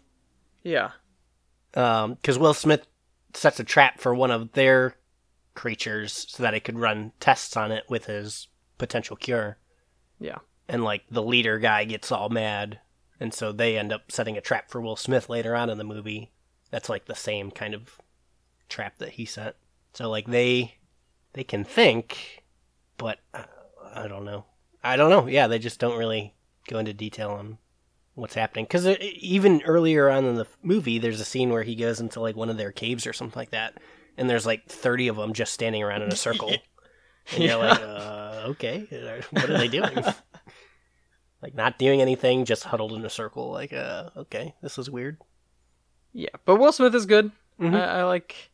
yeah 0.63 0.91
um, 1.75 2.15
because 2.15 2.39
Will 2.39 2.55
Smith 2.55 2.87
sets 3.35 3.59
a 3.61 3.65
trap 3.65 3.99
for 4.01 4.15
one 4.15 4.31
of 4.31 4.53
their 4.53 4.95
creatures 5.55 6.27
so 6.29 6.43
that 6.43 6.55
it 6.55 6.65
could 6.65 6.79
run 6.79 7.13
tests 7.21 7.57
on 7.57 7.73
it 7.73 7.85
with 7.89 8.07
his 8.07 8.49
potential 8.79 9.17
cure. 9.17 9.59
yeah 10.19 10.39
And 10.69 10.85
like 10.85 11.05
the 11.11 11.23
leader 11.23 11.59
guy 11.59 11.85
gets 11.85 12.11
all 12.13 12.29
mad, 12.29 12.81
and 13.21 13.33
so 13.33 13.53
they 13.53 13.79
end 13.79 13.93
up 13.93 14.11
setting 14.13 14.37
a 14.37 14.41
trap 14.43 14.71
for 14.71 14.81
Will 14.81 14.97
Smith 14.97 15.29
later 15.31 15.55
on 15.57 15.71
in 15.71 15.79
the 15.79 15.85
movie. 15.85 16.31
That's 16.71 16.89
like 16.89 17.05
the 17.07 17.15
same 17.15 17.51
kind 17.51 17.75
of 17.75 17.99
trap 18.69 18.99
that 18.99 19.11
he 19.11 19.25
set. 19.25 19.57
So 19.95 20.09
like 20.11 20.27
they 20.27 20.77
they 21.35 21.45
can 21.45 21.65
think, 21.65 22.43
but 22.99 23.19
uh, 23.35 23.45
I 23.95 24.09
don't 24.09 24.25
know. 24.25 24.47
I 24.83 24.97
don't 24.97 25.11
know. 25.11 25.27
Yeah, 25.27 25.47
they 25.47 25.59
just 25.59 25.79
don't 25.81 25.99
really 25.99 26.35
go 26.69 26.79
into 26.79 26.93
detail 26.95 27.31
on 27.31 27.59
what's 28.15 28.35
happening 28.35 28.65
because 28.67 28.87
even 28.87 29.63
earlier 29.63 30.11
on 30.11 30.25
in 30.25 30.35
the 30.35 30.47
movie, 30.63 30.99
there's 30.99 31.21
a 31.21 31.25
scene 31.25 31.51
where 31.51 31.63
he 31.63 31.75
goes 31.75 32.01
into 32.01 32.21
like 32.21 32.37
one 32.37 32.51
of 32.51 32.57
their 32.57 32.73
caves 32.73 33.07
or 33.07 33.13
something 33.13 33.39
like 33.39 33.51
that, 33.51 33.79
and 34.17 34.29
there's 34.29 34.47
like 34.47 34.67
thirty 34.67 35.09
of 35.09 35.17
them 35.17 35.33
just 35.33 35.53
standing 35.55 35.83
around 35.83 36.03
in 36.03 36.13
a 36.13 36.17
circle, 36.17 36.51
and 37.33 37.43
you're 37.43 37.57
like, 37.57 37.81
uh, 37.81 38.43
okay, 38.49 38.87
what 39.31 39.51
are 39.51 39.59
they 39.59 39.69
doing? 39.69 40.03
like 41.43 41.55
not 41.55 41.79
doing 41.79 42.01
anything, 42.01 42.45
just 42.45 42.65
huddled 42.65 42.93
in 42.93 43.05
a 43.05 43.11
circle. 43.11 43.51
Like, 43.51 43.73
uh, 43.73 44.11
okay, 44.17 44.55
this 44.63 44.79
is 44.79 44.91
weird. 44.91 45.19
yeah 46.13 46.29
but 46.45 46.57
will 46.57 46.73
smith 46.73 46.95
is 46.95 47.07
good 47.07 47.31
Mhm. 47.61 47.75
I, 47.75 48.01
I 48.01 48.05
like 48.05 48.51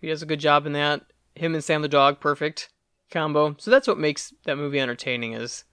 he 0.00 0.08
does 0.08 0.22
a 0.22 0.26
good 0.26 0.40
job 0.40 0.66
in 0.66 0.72
that 0.72 1.02
him 1.34 1.54
and 1.54 1.64
sam 1.64 1.82
the 1.82 1.88
dog 1.88 2.20
perfect 2.20 2.70
combo 3.10 3.54
so 3.58 3.70
that's 3.70 3.88
what 3.88 3.98
makes 3.98 4.34
that 4.44 4.56
movie 4.56 4.80
entertaining 4.80 5.32
is 5.32 5.64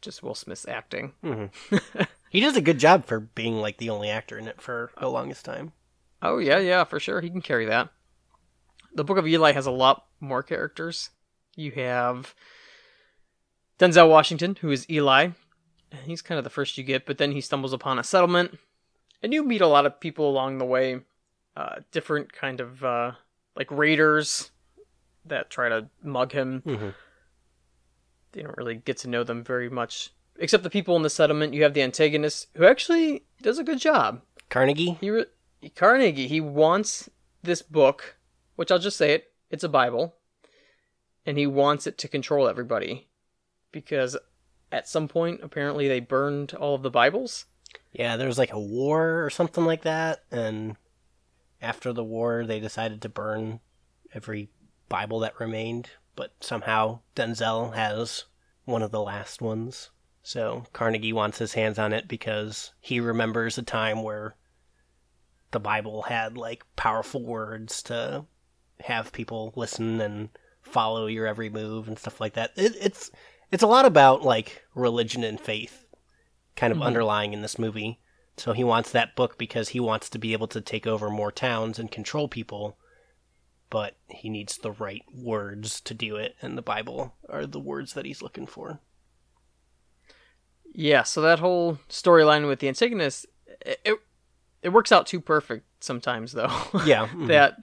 just 0.00 0.22
will 0.22 0.34
smith's 0.34 0.68
acting 0.68 1.12
mm-hmm. 1.22 2.02
He 2.34 2.40
does 2.40 2.56
a 2.56 2.60
good 2.60 2.80
job 2.80 3.06
for 3.06 3.20
being 3.20 3.60
like 3.60 3.76
the 3.76 3.90
only 3.90 4.10
actor 4.10 4.36
in 4.36 4.48
it 4.48 4.60
for 4.60 4.90
the 4.98 5.08
longest 5.08 5.44
time. 5.44 5.70
Oh 6.20 6.38
yeah, 6.38 6.58
yeah, 6.58 6.82
for 6.82 6.98
sure. 6.98 7.20
He 7.20 7.30
can 7.30 7.40
carry 7.40 7.64
that. 7.66 7.90
The 8.92 9.04
Book 9.04 9.18
of 9.18 9.28
Eli 9.28 9.52
has 9.52 9.66
a 9.66 9.70
lot 9.70 10.06
more 10.18 10.42
characters. 10.42 11.10
You 11.54 11.70
have 11.70 12.34
Denzel 13.78 14.10
Washington, 14.10 14.58
who 14.60 14.72
is 14.72 14.90
Eli. 14.90 15.28
He's 16.06 16.22
kind 16.22 16.36
of 16.36 16.42
the 16.42 16.50
first 16.50 16.76
you 16.76 16.82
get, 16.82 17.06
but 17.06 17.18
then 17.18 17.30
he 17.30 17.40
stumbles 17.40 17.72
upon 17.72 18.00
a 18.00 18.02
settlement, 18.02 18.58
and 19.22 19.32
you 19.32 19.44
meet 19.44 19.60
a 19.60 19.68
lot 19.68 19.86
of 19.86 20.00
people 20.00 20.28
along 20.28 20.58
the 20.58 20.64
way. 20.64 21.02
Uh, 21.56 21.76
different 21.92 22.32
kind 22.32 22.60
of 22.60 22.82
uh, 22.84 23.12
like 23.56 23.70
raiders 23.70 24.50
that 25.24 25.50
try 25.50 25.68
to 25.68 25.88
mug 26.02 26.32
him. 26.32 26.62
Mhm. 26.66 26.94
You 28.34 28.42
don't 28.42 28.56
really 28.58 28.74
get 28.76 28.96
to 28.98 29.08
know 29.08 29.22
them 29.22 29.44
very 29.44 29.70
much, 29.70 30.10
except 30.36 30.64
the 30.64 30.70
people 30.70 30.96
in 30.96 31.02
the 31.02 31.10
settlement. 31.10 31.54
You 31.54 31.62
have 31.62 31.74
the 31.74 31.82
antagonist, 31.82 32.48
who 32.56 32.64
actually 32.66 33.24
does 33.40 33.58
a 33.60 33.64
good 33.64 33.78
job 33.78 34.22
Carnegie. 34.50 34.98
he 35.00 35.10
re- 35.10 35.26
Carnegie 35.76 36.26
he 36.26 36.40
wants 36.40 37.08
this 37.42 37.62
book, 37.62 38.16
which 38.56 38.72
I'll 38.72 38.78
just 38.80 38.96
say 38.96 39.12
it, 39.12 39.32
it's 39.50 39.62
a 39.64 39.68
Bible, 39.68 40.16
and 41.24 41.38
he 41.38 41.46
wants 41.46 41.86
it 41.86 41.96
to 41.98 42.08
control 42.08 42.48
everybody 42.48 43.06
because 43.70 44.16
at 44.72 44.88
some 44.88 45.06
point 45.06 45.40
apparently 45.42 45.86
they 45.86 46.00
burned 46.00 46.52
all 46.54 46.74
of 46.74 46.82
the 46.82 46.90
Bibles. 46.90 47.46
Yeah, 47.92 48.16
there 48.16 48.26
was 48.26 48.38
like 48.38 48.52
a 48.52 48.58
war 48.58 49.24
or 49.24 49.30
something 49.30 49.64
like 49.64 49.82
that, 49.82 50.24
and 50.32 50.76
after 51.64 51.92
the 51.92 52.04
war, 52.04 52.44
they 52.44 52.60
decided 52.60 53.02
to 53.02 53.08
burn 53.08 53.60
every 54.12 54.50
Bible 54.88 55.18
that 55.20 55.40
remained. 55.40 55.90
But 56.14 56.32
somehow 56.40 57.00
Denzel 57.16 57.74
has 57.74 58.24
one 58.64 58.82
of 58.82 58.92
the 58.92 59.02
last 59.02 59.40
ones. 59.42 59.90
So 60.22 60.64
Carnegie 60.72 61.12
wants 61.12 61.38
his 61.38 61.54
hands 61.54 61.78
on 61.78 61.92
it 61.92 62.06
because 62.06 62.72
he 62.80 63.00
remembers 63.00 63.58
a 63.58 63.62
time 63.62 64.02
where 64.02 64.36
the 65.50 65.60
Bible 65.60 66.02
had 66.02 66.36
like 66.38 66.64
powerful 66.76 67.24
words 67.24 67.82
to 67.84 68.24
have 68.80 69.12
people 69.12 69.52
listen 69.56 70.00
and 70.00 70.28
follow 70.62 71.06
your 71.06 71.26
every 71.26 71.50
move 71.50 71.88
and 71.88 71.98
stuff 71.98 72.20
like 72.20 72.34
that. 72.34 72.52
It, 72.56 72.74
it's 72.80 73.10
it's 73.50 73.62
a 73.62 73.66
lot 73.68 73.84
about 73.84 74.22
like 74.22 74.62
religion 74.74 75.22
and 75.24 75.38
faith 75.40 75.84
kind 76.56 76.72
of 76.72 76.78
Mhm. 76.78 76.84
underlying 76.84 77.32
in 77.32 77.42
this 77.42 77.58
movie. 77.58 78.00
So 78.36 78.52
he 78.52 78.64
wants 78.64 78.90
that 78.90 79.14
book 79.14 79.38
because 79.38 79.70
he 79.70 79.80
wants 79.80 80.10
to 80.10 80.18
be 80.18 80.32
able 80.32 80.48
to 80.48 80.60
take 80.60 80.86
over 80.86 81.08
more 81.08 81.30
towns 81.30 81.78
and 81.78 81.90
control 81.90 82.26
people, 82.28 82.76
but 83.70 83.96
he 84.08 84.28
needs 84.28 84.58
the 84.58 84.72
right 84.72 85.02
words 85.14 85.80
to 85.82 85.94
do 85.94 86.16
it, 86.16 86.34
and 86.42 86.58
the 86.58 86.62
Bible 86.62 87.14
are 87.28 87.46
the 87.46 87.60
words 87.60 87.92
that 87.94 88.04
he's 88.06 88.22
looking 88.22 88.46
for. 88.46 88.80
Yeah, 90.72 91.04
so 91.04 91.20
that 91.20 91.38
whole 91.38 91.78
storyline 91.88 92.48
with 92.48 92.58
the 92.58 92.66
antagonist 92.68 93.26
it, 93.64 93.80
it 93.84 93.98
it 94.62 94.68
works 94.70 94.90
out 94.90 95.06
too 95.06 95.20
perfect 95.20 95.64
sometimes 95.80 96.32
though. 96.32 96.50
Yeah, 96.84 97.06
mhm. 97.06 97.28
that 97.28 97.62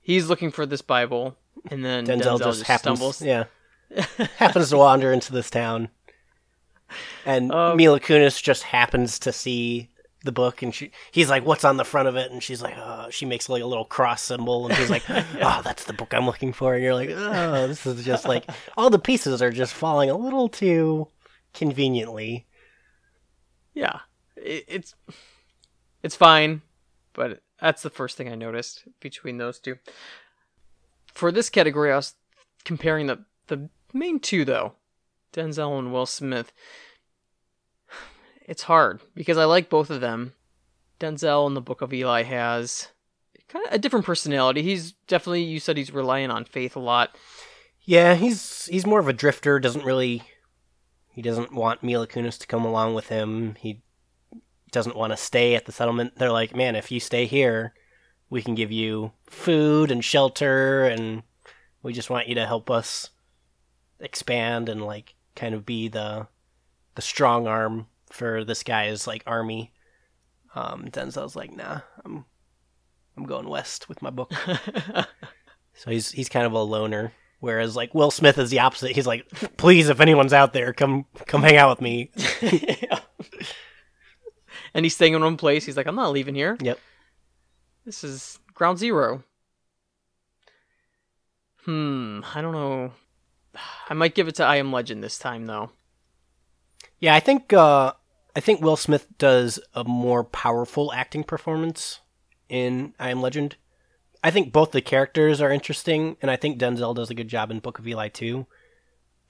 he's 0.00 0.28
looking 0.28 0.50
for 0.50 0.66
this 0.66 0.82
Bible 0.82 1.36
and 1.70 1.84
then 1.84 2.04
Denzel, 2.06 2.22
Denzel, 2.22 2.38
just, 2.38 2.58
just, 2.58 2.62
happens, 2.64 2.98
stumbles. 2.98 3.22
yeah, 3.22 3.44
happens 4.36 4.70
to 4.70 4.78
wander 4.78 5.12
into 5.12 5.32
this 5.32 5.50
town, 5.50 5.90
and 7.24 7.52
Um, 7.52 7.76
Mila 7.76 8.00
Kunis 8.00 8.42
just 8.42 8.64
happens 8.64 9.18
to 9.20 9.32
see 9.32 9.89
the 10.24 10.32
book, 10.32 10.62
and 10.62 10.74
she 10.74 10.90
he's 11.10 11.30
like, 11.30 11.44
"What's 11.44 11.64
on 11.64 11.76
the 11.76 11.84
front 11.84 12.08
of 12.08 12.16
it?" 12.16 12.30
And 12.30 12.42
she's 12.42 12.62
like, 12.62 12.76
"Oh," 12.76 13.08
she 13.10 13.26
makes 13.26 13.48
like 13.48 13.62
a 13.62 13.66
little 13.66 13.84
cross 13.84 14.22
symbol, 14.22 14.66
and 14.66 14.76
she's 14.76 14.90
like, 14.90 15.02
"Oh, 15.08 15.60
that's 15.64 15.84
the 15.84 15.92
book 15.92 16.12
I'm 16.12 16.26
looking 16.26 16.52
for." 16.52 16.74
And 16.74 16.82
you're 16.82 16.94
like, 16.94 17.10
"Oh, 17.10 17.66
this 17.66 17.86
is 17.86 18.04
just 18.04 18.26
like 18.26 18.44
all 18.76 18.90
the 18.90 18.98
pieces 18.98 19.40
are 19.42 19.50
just 19.50 19.72
falling 19.72 20.10
a 20.10 20.16
little 20.16 20.48
too 20.48 21.08
conveniently." 21.54 22.46
Yeah, 23.74 24.00
it, 24.36 24.64
it's 24.68 24.94
it's 26.02 26.16
fine, 26.16 26.62
but 27.12 27.42
that's 27.60 27.82
the 27.82 27.90
first 27.90 28.16
thing 28.16 28.28
I 28.28 28.34
noticed 28.34 28.84
between 29.00 29.38
those 29.38 29.58
two. 29.58 29.78
For 31.12 31.32
this 31.32 31.50
category, 31.50 31.92
I 31.92 31.96
was 31.96 32.14
comparing 32.64 33.06
the 33.06 33.24
the 33.46 33.68
main 33.92 34.20
two 34.20 34.44
though, 34.44 34.74
Denzel 35.32 35.78
and 35.78 35.92
Will 35.92 36.06
Smith. 36.06 36.52
It's 38.50 38.64
hard 38.64 39.00
because 39.14 39.38
I 39.38 39.44
like 39.44 39.70
both 39.70 39.90
of 39.90 40.00
them. 40.00 40.32
Denzel 40.98 41.46
in 41.46 41.54
the 41.54 41.60
Book 41.60 41.82
of 41.82 41.94
Eli 41.94 42.24
has 42.24 42.88
kind 43.48 43.64
of 43.64 43.72
a 43.72 43.78
different 43.78 44.04
personality. 44.04 44.60
He's 44.60 44.90
definitely 45.06 45.44
you 45.44 45.60
said 45.60 45.76
he's 45.76 45.92
relying 45.92 46.32
on 46.32 46.44
faith 46.44 46.74
a 46.74 46.80
lot. 46.80 47.16
Yeah, 47.82 48.16
he's 48.16 48.66
he's 48.66 48.84
more 48.84 48.98
of 48.98 49.06
a 49.06 49.12
drifter. 49.12 49.60
Doesn't 49.60 49.84
really, 49.84 50.24
he 51.12 51.22
doesn't 51.22 51.54
want 51.54 51.84
Mila 51.84 52.08
Kunis 52.08 52.40
to 52.40 52.48
come 52.48 52.64
along 52.64 52.94
with 52.94 53.08
him. 53.08 53.54
He 53.60 53.82
doesn't 54.72 54.96
want 54.96 55.12
to 55.12 55.16
stay 55.16 55.54
at 55.54 55.66
the 55.66 55.72
settlement. 55.72 56.16
They're 56.16 56.32
like, 56.32 56.56
man, 56.56 56.74
if 56.74 56.90
you 56.90 56.98
stay 56.98 57.26
here, 57.26 57.72
we 58.30 58.42
can 58.42 58.56
give 58.56 58.72
you 58.72 59.12
food 59.28 59.92
and 59.92 60.04
shelter, 60.04 60.86
and 60.86 61.22
we 61.84 61.92
just 61.92 62.10
want 62.10 62.26
you 62.26 62.34
to 62.34 62.46
help 62.46 62.68
us 62.68 63.10
expand 64.00 64.68
and 64.68 64.84
like 64.84 65.14
kind 65.36 65.54
of 65.54 65.64
be 65.64 65.86
the 65.86 66.26
the 66.96 67.02
strong 67.02 67.46
arm 67.46 67.86
for 68.10 68.44
this 68.44 68.62
guy's 68.62 69.06
like 69.06 69.22
army. 69.26 69.72
Um, 70.54 70.86
Denzel's 70.90 71.36
like, 71.36 71.52
nah, 71.52 71.80
I'm 72.04 72.24
I'm 73.16 73.24
going 73.24 73.48
west 73.48 73.88
with 73.88 74.02
my 74.02 74.10
book. 74.10 74.32
So 75.80 75.90
he's 75.90 76.12
he's 76.12 76.28
kind 76.28 76.44
of 76.44 76.52
a 76.52 76.58
loner. 76.58 77.12
Whereas 77.38 77.74
like 77.74 77.94
Will 77.94 78.10
Smith 78.10 78.36
is 78.36 78.50
the 78.50 78.58
opposite. 78.58 78.92
He's 78.92 79.06
like, 79.06 79.26
please, 79.56 79.88
if 79.88 79.98
anyone's 79.98 80.34
out 80.34 80.52
there, 80.52 80.74
come 80.74 81.06
come 81.26 81.42
hang 81.42 81.56
out 81.56 81.70
with 81.70 81.80
me. 81.80 82.10
and 84.74 84.84
he's 84.84 84.94
staying 84.94 85.14
in 85.14 85.22
one 85.22 85.38
place. 85.38 85.64
He's 85.64 85.78
like, 85.78 85.86
I'm 85.86 85.96
not 85.96 86.12
leaving 86.12 86.34
here. 86.34 86.58
Yep. 86.60 86.78
This 87.86 88.04
is 88.04 88.38
ground 88.52 88.78
zero. 88.78 89.24
Hmm, 91.64 92.20
I 92.34 92.42
don't 92.42 92.52
know. 92.52 92.92
I 93.88 93.94
might 93.94 94.14
give 94.14 94.28
it 94.28 94.34
to 94.34 94.44
I 94.44 94.56
Am 94.56 94.70
Legend 94.70 95.02
this 95.02 95.18
time 95.18 95.46
though. 95.46 95.70
Yeah, 96.98 97.14
I 97.14 97.20
think 97.20 97.54
uh, 97.54 97.94
I 98.34 98.40
think 98.40 98.60
Will 98.60 98.76
Smith 98.76 99.06
does 99.18 99.58
a 99.74 99.84
more 99.84 100.24
powerful 100.24 100.92
acting 100.92 101.24
performance 101.24 102.00
in 102.48 102.94
I 102.98 103.10
Am 103.10 103.20
Legend. 103.20 103.56
I 104.22 104.30
think 104.30 104.52
both 104.52 104.72
the 104.72 104.82
characters 104.82 105.40
are 105.40 105.50
interesting, 105.50 106.16
and 106.20 106.30
I 106.30 106.36
think 106.36 106.58
Denzel 106.58 106.94
does 106.94 107.10
a 107.10 107.14
good 107.14 107.28
job 107.28 107.50
in 107.50 107.60
Book 107.60 107.78
of 107.78 107.88
Eli 107.88 108.08
too. 108.08 108.46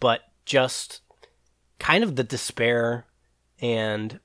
But 0.01 0.23
just 0.45 1.03
kind 1.79 2.03
of 2.03 2.17
the 2.17 2.25
despair 2.25 3.07
and 3.61 4.21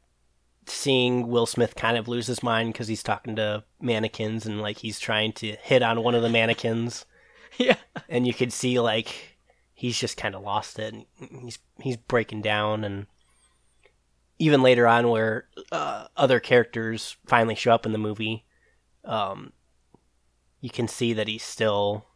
seeing 0.65 1.27
Will 1.27 1.46
Smith 1.46 1.75
kind 1.75 1.98
of 1.98 2.08
lose 2.08 2.27
his 2.27 2.41
mind 2.41 2.74
because 2.74 2.88
he's 2.88 3.03
talking 3.03 3.36
to 3.36 3.63
mannequins 3.79 4.46
and 4.46 4.62
like 4.62 4.77
he's 4.77 5.00
trying 5.00 5.34
to 5.34 5.55
hit 5.62 5.84
on 5.84 6.03
one 6.03 6.15
of 6.15 6.24
the 6.24 6.29
mannequins, 6.29 7.05
yeah. 7.58 7.77
and 8.10 8.25
you 8.25 8.34
could 8.34 8.51
see 8.51 8.79
like 8.79 9.38
he's 9.74 10.00
just 10.00 10.17
kind 10.17 10.36
of 10.36 10.41
lost 10.41 10.79
it. 10.79 10.94
And 10.94 11.05
he's 11.44 11.60
he's 11.79 11.98
breaking 11.98 12.41
down, 12.41 12.84
and 12.84 13.05
even 14.39 14.62
later 14.62 14.88
on, 14.88 15.10
where 15.10 15.48
uh, 15.72 16.08
other 16.18 16.39
characters 16.39 17.15
finally 17.25 17.56
show 17.56 17.72
up 17.72 17.86
in 17.86 17.92
the 17.92 17.98
movie, 17.98 18.46
um, 19.04 19.54
you 20.62 20.70
can 20.70 20.88
see 20.88 21.13
that 21.13 21.27
he's 21.27 21.44
still. 21.44 22.08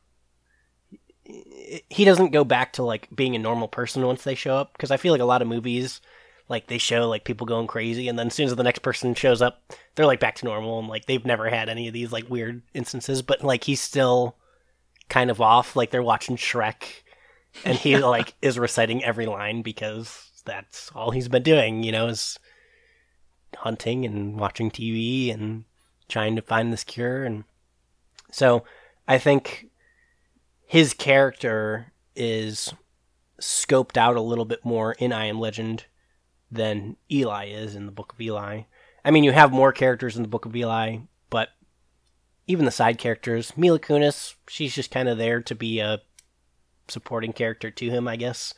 He 1.89 2.05
doesn't 2.05 2.31
go 2.31 2.43
back 2.43 2.73
to 2.73 2.83
like 2.83 3.07
being 3.15 3.35
a 3.35 3.39
normal 3.39 3.67
person 3.67 4.05
once 4.05 4.23
they 4.23 4.33
show 4.33 4.55
up 4.55 4.73
because 4.73 4.89
I 4.89 4.97
feel 4.97 5.13
like 5.13 5.21
a 5.21 5.25
lot 5.25 5.43
of 5.43 5.47
movies, 5.47 6.01
like 6.47 6.65
they 6.65 6.79
show 6.79 7.07
like 7.07 7.23
people 7.23 7.45
going 7.45 7.67
crazy, 7.67 8.07
and 8.07 8.17
then 8.17 8.27
as 8.27 8.33
soon 8.33 8.47
as 8.47 8.55
the 8.55 8.63
next 8.63 8.79
person 8.79 9.13
shows 9.13 9.41
up, 9.41 9.61
they're 9.95 10.07
like 10.07 10.19
back 10.19 10.35
to 10.35 10.45
normal, 10.45 10.79
and 10.79 10.87
like 10.87 11.05
they've 11.05 11.25
never 11.25 11.47
had 11.49 11.69
any 11.69 11.87
of 11.87 11.93
these 11.93 12.11
like 12.11 12.29
weird 12.29 12.63
instances. 12.73 13.21
But 13.21 13.43
like 13.43 13.63
he's 13.63 13.81
still 13.81 14.35
kind 15.09 15.29
of 15.29 15.39
off, 15.39 15.75
like 15.75 15.91
they're 15.91 16.01
watching 16.01 16.35
Shrek, 16.35 16.83
and 17.63 17.77
he 17.77 17.97
like 18.03 18.33
is 18.41 18.57
reciting 18.57 19.03
every 19.03 19.27
line 19.27 19.61
because 19.61 20.28
that's 20.49 20.91
all 20.93 21.11
he's 21.11 21.27
been 21.27 21.43
doing, 21.43 21.83
you 21.83 21.91
know, 21.91 22.07
is 22.07 22.39
hunting 23.55 24.05
and 24.05 24.39
watching 24.39 24.69
TV 24.69 25.33
and 25.33 25.63
trying 26.07 26.35
to 26.35 26.41
find 26.41 26.73
this 26.73 26.83
cure. 26.83 27.23
And 27.23 27.43
so 28.31 28.63
I 29.07 29.17
think 29.17 29.67
his 30.65 30.93
character 30.93 31.93
is 32.15 32.73
scoped 33.39 33.97
out 33.97 34.15
a 34.15 34.21
little 34.21 34.45
bit 34.45 34.65
more 34.65 34.93
in 34.93 35.13
I 35.13 35.25
Am 35.25 35.39
Legend 35.39 35.85
than 36.51 36.97
Eli 37.11 37.47
is 37.47 37.75
in 37.75 37.85
the 37.85 37.91
Book 37.91 38.13
of 38.13 38.21
Eli. 38.21 38.63
I 39.05 39.11
mean, 39.11 39.23
you 39.23 39.31
have 39.31 39.51
more 39.51 39.71
characters 39.71 40.17
in 40.17 40.23
the 40.23 40.29
Book 40.29 40.45
of 40.45 40.55
Eli, 40.55 40.97
but 41.29 41.49
even 42.47 42.65
the 42.65 42.71
side 42.71 42.97
characters, 42.97 43.53
Mila 43.55 43.79
Kunis, 43.79 44.35
she's 44.47 44.75
just 44.75 44.91
kind 44.91 45.07
of 45.07 45.17
there 45.17 45.41
to 45.41 45.55
be 45.55 45.79
a 45.79 46.01
supporting 46.87 47.33
character 47.33 47.69
to 47.71 47.89
him, 47.89 48.07
I 48.07 48.15
guess. 48.15 48.53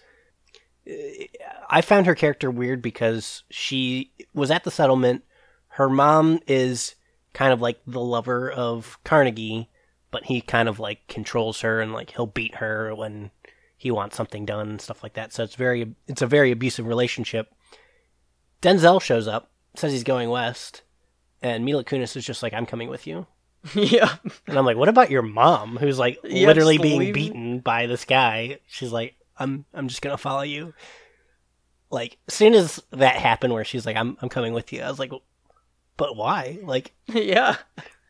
I 1.70 1.82
found 1.82 2.06
her 2.06 2.16
character 2.16 2.50
weird 2.50 2.82
because 2.82 3.44
she 3.50 4.12
was 4.34 4.52
at 4.52 4.64
the 4.64 4.72
settlement. 4.72 5.24
Her 5.70 5.90
mom 5.90 6.40
is 6.48 6.96
kind 7.34 7.54
of 7.54 7.62
like 7.62 7.80
the 7.86 8.02
lover 8.02 8.52
of 8.52 8.98
Carnegie, 9.04 9.70
but 10.10 10.26
he 10.26 10.42
kind 10.42 10.68
of 10.68 10.80
like 10.80 11.08
controls 11.08 11.62
her 11.62 11.82
and 11.82 11.94
like 11.94 12.12
he'll 12.12 12.26
beat 12.26 12.56
her 12.56 12.94
when 12.96 13.32
he 13.78 13.92
wants 13.92 14.16
something 14.16 14.46
done 14.46 14.70
and 14.70 14.82
stuff 14.82 15.04
like 15.04 15.14
that. 15.14 15.34
So 15.34 15.44
it's 15.44 15.56
very 15.56 15.96
it's 16.08 16.22
a 16.22 16.28
very 16.28 16.52
abusive 16.52 16.86
relationship. 16.88 17.54
Denzel 18.62 19.02
shows 19.02 19.28
up, 19.28 19.50
says 19.76 19.92
he's 19.92 20.04
going 20.04 20.30
west, 20.30 20.84
and 21.42 21.66
Mila 21.66 21.84
Kunis 21.84 22.16
is 22.16 22.26
just 22.26 22.44
like, 22.44 22.54
"I'm 22.54 22.66
coming 22.66 22.90
with 22.90 23.08
you." 23.08 23.26
yeah. 23.76 24.16
And 24.48 24.58
I'm 24.58 24.66
like, 24.66 24.78
"What 24.78 24.90
about 24.90 25.10
your 25.10 25.22
mom, 25.22 25.78
who's 25.78 25.98
like 25.98 26.20
Yeah, 26.24 26.48
literally 26.48 26.78
being 26.78 27.14
beaten 27.14 27.60
by 27.60 27.88
this 27.88 28.06
guy?" 28.06 28.60
She's 28.68 28.92
like, 28.92 29.16
"I'm 29.42 29.66
I'm 29.74 29.88
just 29.88 30.02
gonna 30.02 30.18
follow 30.18 30.42
you." 30.42 30.74
Like, 31.90 32.18
as 32.28 32.34
soon 32.34 32.54
as 32.54 32.82
that 32.92 33.18
happened, 33.18 33.54
where 33.54 33.66
she's 33.66 33.86
like, 33.86 33.98
"I'm 33.98 34.18
I'm 34.22 34.30
coming 34.30 34.54
with 34.54 34.72
you," 34.72 34.82
I 34.82 34.90
was 34.90 35.00
like, 35.00 35.12
"But 35.98 36.16
why? 36.16 36.60
Like, 36.64 36.94
yeah. 37.08 37.58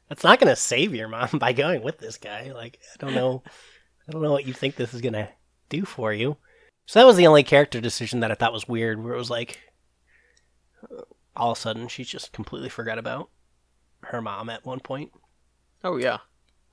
that's 0.09 0.23
not 0.23 0.39
gonna 0.39 0.55
save 0.55 0.93
your 0.93 1.07
mom 1.07 1.29
by 1.33 1.53
going 1.53 1.83
with 1.83 1.97
this 1.97 2.17
guy. 2.17 2.51
Like, 2.51 2.79
I 2.93 2.97
don't 2.97 3.15
know, 3.15 3.43
I 4.07 4.11
don't 4.11 4.21
know 4.21 4.31
what 4.31 4.47
you 4.47 4.53
think 4.53 4.75
this 4.75 4.93
is 4.93 5.01
gonna 5.01 5.29
do 5.69 5.85
for 5.85 6.13
you." 6.13 6.37
So 6.85 6.99
that 6.99 7.05
was 7.05 7.15
the 7.15 7.27
only 7.27 7.43
character 7.43 7.79
decision 7.79 8.19
that 8.19 8.31
I 8.31 8.35
thought 8.35 8.53
was 8.53 8.67
weird, 8.67 9.03
where 9.03 9.13
it 9.13 9.17
was 9.17 9.29
like, 9.29 9.59
all 11.35 11.51
of 11.51 11.57
a 11.57 11.61
sudden 11.61 11.87
she 11.87 12.03
just 12.03 12.33
completely 12.33 12.69
forgot 12.69 12.97
about 12.97 13.29
her 14.01 14.21
mom 14.21 14.49
at 14.49 14.65
one 14.65 14.79
point. 14.79 15.11
Oh 15.83 15.97
yeah. 15.97 16.17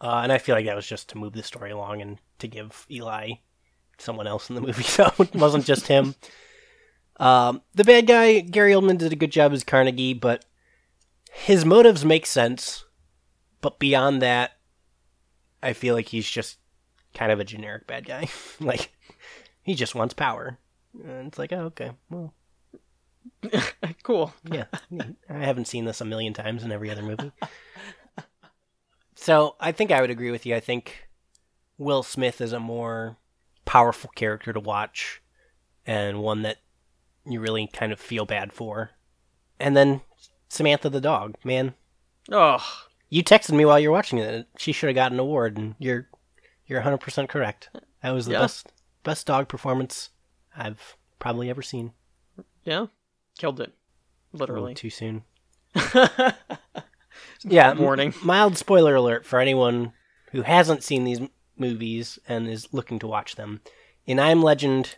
Uh, 0.00 0.20
and 0.22 0.32
I 0.32 0.38
feel 0.38 0.54
like 0.54 0.66
that 0.66 0.76
was 0.76 0.86
just 0.86 1.08
to 1.10 1.18
move 1.18 1.32
the 1.32 1.42
story 1.42 1.70
along 1.70 2.02
and 2.02 2.18
to 2.38 2.48
give 2.48 2.86
Eli 2.90 3.32
someone 3.98 4.26
else 4.26 4.48
in 4.48 4.54
the 4.54 4.60
movie, 4.66 4.82
so 4.82 5.12
it 5.18 5.34
wasn't 5.34 5.64
just 5.64 5.86
him. 5.88 6.14
Um, 7.18 7.62
the 7.74 7.84
bad 7.84 8.06
guy, 8.06 8.40
Gary 8.40 8.72
Oldman, 8.72 8.98
did 8.98 9.12
a 9.12 9.16
good 9.16 9.32
job 9.32 9.52
as 9.52 9.64
Carnegie, 9.64 10.14
but 10.14 10.44
his 11.32 11.64
motives 11.64 12.04
make 12.04 12.26
sense. 12.26 12.84
But 13.60 13.78
beyond 13.80 14.22
that, 14.22 14.52
I 15.62 15.72
feel 15.72 15.94
like 15.94 16.08
he's 16.08 16.28
just 16.28 16.58
kind 17.14 17.32
of 17.32 17.40
a 17.40 17.44
generic 17.44 17.86
bad 17.86 18.06
guy. 18.06 18.28
like, 18.60 18.92
he 19.62 19.74
just 19.74 19.94
wants 19.96 20.14
power. 20.14 20.58
And 20.94 21.26
it's 21.26 21.38
like, 21.38 21.52
oh, 21.52 21.64
okay, 21.66 21.90
well, 22.08 22.34
cool. 24.04 24.32
yeah, 24.44 24.66
I 25.28 25.38
haven't 25.38 25.66
seen 25.66 25.84
this 25.84 26.00
a 26.00 26.04
million 26.04 26.34
times 26.34 26.62
in 26.62 26.72
every 26.72 26.90
other 26.90 27.02
movie. 27.02 27.32
So 29.20 29.56
I 29.58 29.72
think 29.72 29.90
I 29.90 30.00
would 30.00 30.10
agree 30.10 30.30
with 30.30 30.46
you. 30.46 30.54
I 30.54 30.60
think 30.60 31.08
Will 31.76 32.04
Smith 32.04 32.40
is 32.40 32.52
a 32.52 32.60
more 32.60 33.16
powerful 33.68 34.10
character 34.16 34.52
to 34.52 34.60
watch 34.60 35.20
and 35.86 36.22
one 36.22 36.40
that 36.42 36.56
you 37.26 37.38
really 37.40 37.68
kind 37.70 37.92
of 37.92 38.00
feel 38.00 38.24
bad 38.24 38.52
for. 38.52 38.90
And 39.60 39.76
then 39.76 40.00
Samantha 40.48 40.88
the 40.88 41.00
dog, 41.02 41.34
man. 41.44 41.74
Oh, 42.32 42.58
You 43.10 43.22
texted 43.22 43.52
me 43.52 43.64
while 43.66 43.78
you 43.78 43.90
were 43.90 43.94
watching 43.96 44.18
it. 44.18 44.46
She 44.56 44.72
should 44.72 44.88
have 44.88 44.94
gotten 44.94 45.16
an 45.16 45.20
award 45.20 45.58
and 45.58 45.74
you're 45.78 46.08
you're 46.66 46.80
100% 46.82 47.28
correct. 47.28 47.70
That 48.02 48.10
was 48.10 48.26
the 48.26 48.32
Yeah. 48.32 48.40
best 48.40 48.72
best 49.02 49.26
dog 49.26 49.48
performance 49.48 50.10
I've 50.56 50.96
probably 51.18 51.50
ever 51.50 51.62
seen. 51.62 51.92
yeah. 52.64 52.86
Killed 53.38 53.60
it. 53.60 53.72
Literally. 54.32 54.74
too 54.74 54.90
soon. 54.90 55.24
Yeah, 57.44 57.70
m- 57.70 57.78
Warning. 57.78 58.14
mild 58.22 58.56
spoiler 58.56 58.94
alert 58.96 59.24
for 59.24 59.38
anyone 59.38 59.92
who 60.32 60.42
hasn't 60.42 60.82
seen 60.82 61.04
these 61.04 61.20
m- 61.20 61.30
movies 61.60 62.18
and 62.28 62.48
is 62.48 62.72
looking 62.72 62.98
to 63.00 63.06
watch 63.06 63.36
them. 63.36 63.60
In 64.06 64.18
I 64.18 64.30
Am 64.30 64.42
Legend, 64.42 64.96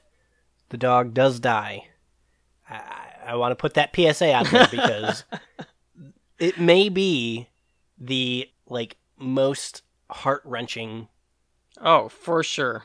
the 0.68 0.77
dog 0.77 1.14
does 1.14 1.40
die. 1.40 1.88
I, 2.68 2.81
I- 3.27 3.35
want 3.37 3.53
to 3.53 3.57
put 3.57 3.75
that 3.75 3.94
PSA 3.94 4.33
out 4.35 4.46
there 4.46 4.66
because 4.70 5.25
it 6.38 6.59
may 6.59 6.88
be 6.88 7.49
the 7.99 8.49
like 8.66 8.96
most 9.18 9.83
heart 10.11 10.42
wrenching 10.44 11.09
Oh, 11.81 12.09
for 12.09 12.42
sure. 12.42 12.85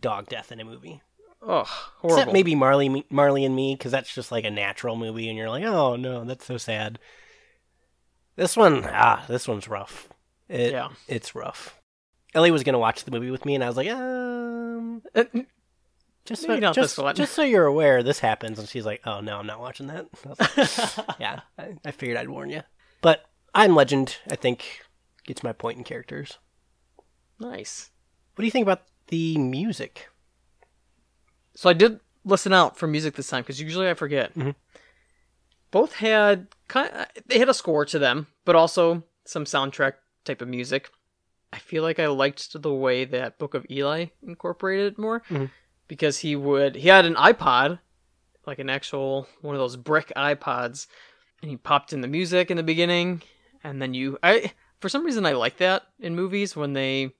dog 0.00 0.28
death 0.28 0.50
in 0.52 0.60
a 0.60 0.64
movie. 0.64 1.00
Oh, 1.42 1.62
horrible. 1.64 2.16
Except 2.18 2.32
maybe 2.32 2.54
Marley, 2.54 3.06
Marley 3.08 3.44
and 3.44 3.54
Me, 3.54 3.74
because 3.74 3.92
that's 3.92 4.12
just 4.12 4.32
like 4.32 4.44
a 4.44 4.50
natural 4.50 4.96
movie, 4.96 5.28
and 5.28 5.38
you're 5.38 5.48
like, 5.50 5.64
oh 5.64 5.94
no, 5.96 6.24
that's 6.24 6.44
so 6.44 6.56
sad. 6.58 6.98
This 8.34 8.56
one, 8.56 8.84
ah, 8.90 9.24
this 9.28 9.46
one's 9.46 9.68
rough. 9.68 10.08
It, 10.48 10.72
Yeah. 10.72 10.88
it's 11.08 11.34
rough. 11.34 11.75
Ellie 12.36 12.50
was 12.50 12.62
gonna 12.62 12.78
watch 12.78 13.04
the 13.04 13.10
movie 13.10 13.30
with 13.30 13.44
me, 13.44 13.54
and 13.54 13.64
I 13.64 13.68
was 13.68 13.76
like, 13.76 13.88
um, 13.88 15.02
Uh, 15.14 15.24
just 16.26 16.42
so, 16.42 16.58
just, 16.72 16.98
just 17.14 17.32
so 17.34 17.42
you're 17.42 17.64
aware, 17.66 18.02
this 18.02 18.18
happens. 18.18 18.58
And 18.58 18.68
she's 18.68 18.84
like, 18.84 19.00
oh 19.06 19.20
no, 19.20 19.38
I'm 19.38 19.46
not 19.46 19.60
watching 19.60 19.86
that. 19.86 20.06
I 20.26 20.28
like, 20.38 21.18
yeah, 21.20 21.40
I, 21.58 21.74
I 21.84 21.90
figured 21.92 22.16
I'd 22.18 22.28
warn 22.28 22.50
you. 22.50 22.62
But 23.00 23.24
I'm 23.54 23.74
Legend. 23.74 24.16
I 24.30 24.36
think 24.36 24.82
gets 25.24 25.42
my 25.42 25.52
point 25.52 25.78
in 25.78 25.84
characters. 25.84 26.38
nice. 27.40 27.90
What 28.34 28.42
do 28.42 28.46
you 28.46 28.50
think 28.52 28.64
about 28.64 28.82
the 29.08 29.38
music? 29.38 30.08
So 31.54 31.70
I 31.70 31.72
did 31.72 32.00
listen 32.24 32.52
out 32.52 32.76
for 32.76 32.86
music 32.86 33.14
this 33.14 33.28
time 33.28 33.42
because 33.42 33.60
usually 33.60 33.88
I 33.88 33.94
forget. 33.94 34.34
Mhm. 34.34 34.54
Both 35.70 35.94
had 35.94 36.48
kind 36.68 36.90
of, 36.92 37.06
they 37.26 37.38
had 37.38 37.48
a 37.48 37.54
score 37.54 37.84
to 37.86 37.98
them, 37.98 38.26
but 38.44 38.54
also 38.56 39.04
some 39.24 39.44
soundtrack 39.46 39.94
type 40.24 40.42
of 40.42 40.48
music. 40.48 40.90
I 41.52 41.58
feel 41.58 41.82
like 41.82 41.98
I 41.98 42.06
liked 42.08 42.60
the 42.60 42.72
way 42.72 43.04
that 43.04 43.38
Book 43.38 43.54
of 43.54 43.66
Eli 43.70 44.06
incorporated 44.22 44.92
it 44.94 44.98
more 44.98 45.20
Mhm. 45.30 45.50
because 45.88 46.18
he 46.18 46.36
would 46.36 46.74
he 46.76 46.88
had 46.88 47.06
an 47.06 47.14
iPod, 47.14 47.78
like 48.46 48.58
an 48.58 48.68
actual 48.70 49.26
one 49.40 49.54
of 49.54 49.60
those 49.60 49.76
brick 49.76 50.12
iPods, 50.16 50.86
and 51.42 51.50
he 51.50 51.56
popped 51.56 51.92
in 51.92 52.00
the 52.00 52.08
music 52.08 52.50
in 52.50 52.56
the 52.56 52.62
beginning, 52.62 53.22
and 53.64 53.80
then 53.80 53.94
you 53.94 54.18
I 54.22 54.52
for 54.80 54.88
some 54.88 55.04
reason 55.04 55.24
I 55.24 55.32
like 55.32 55.56
that 55.58 55.84
in 56.00 56.14
movies 56.14 56.54
when 56.56 56.72
they 56.74 57.12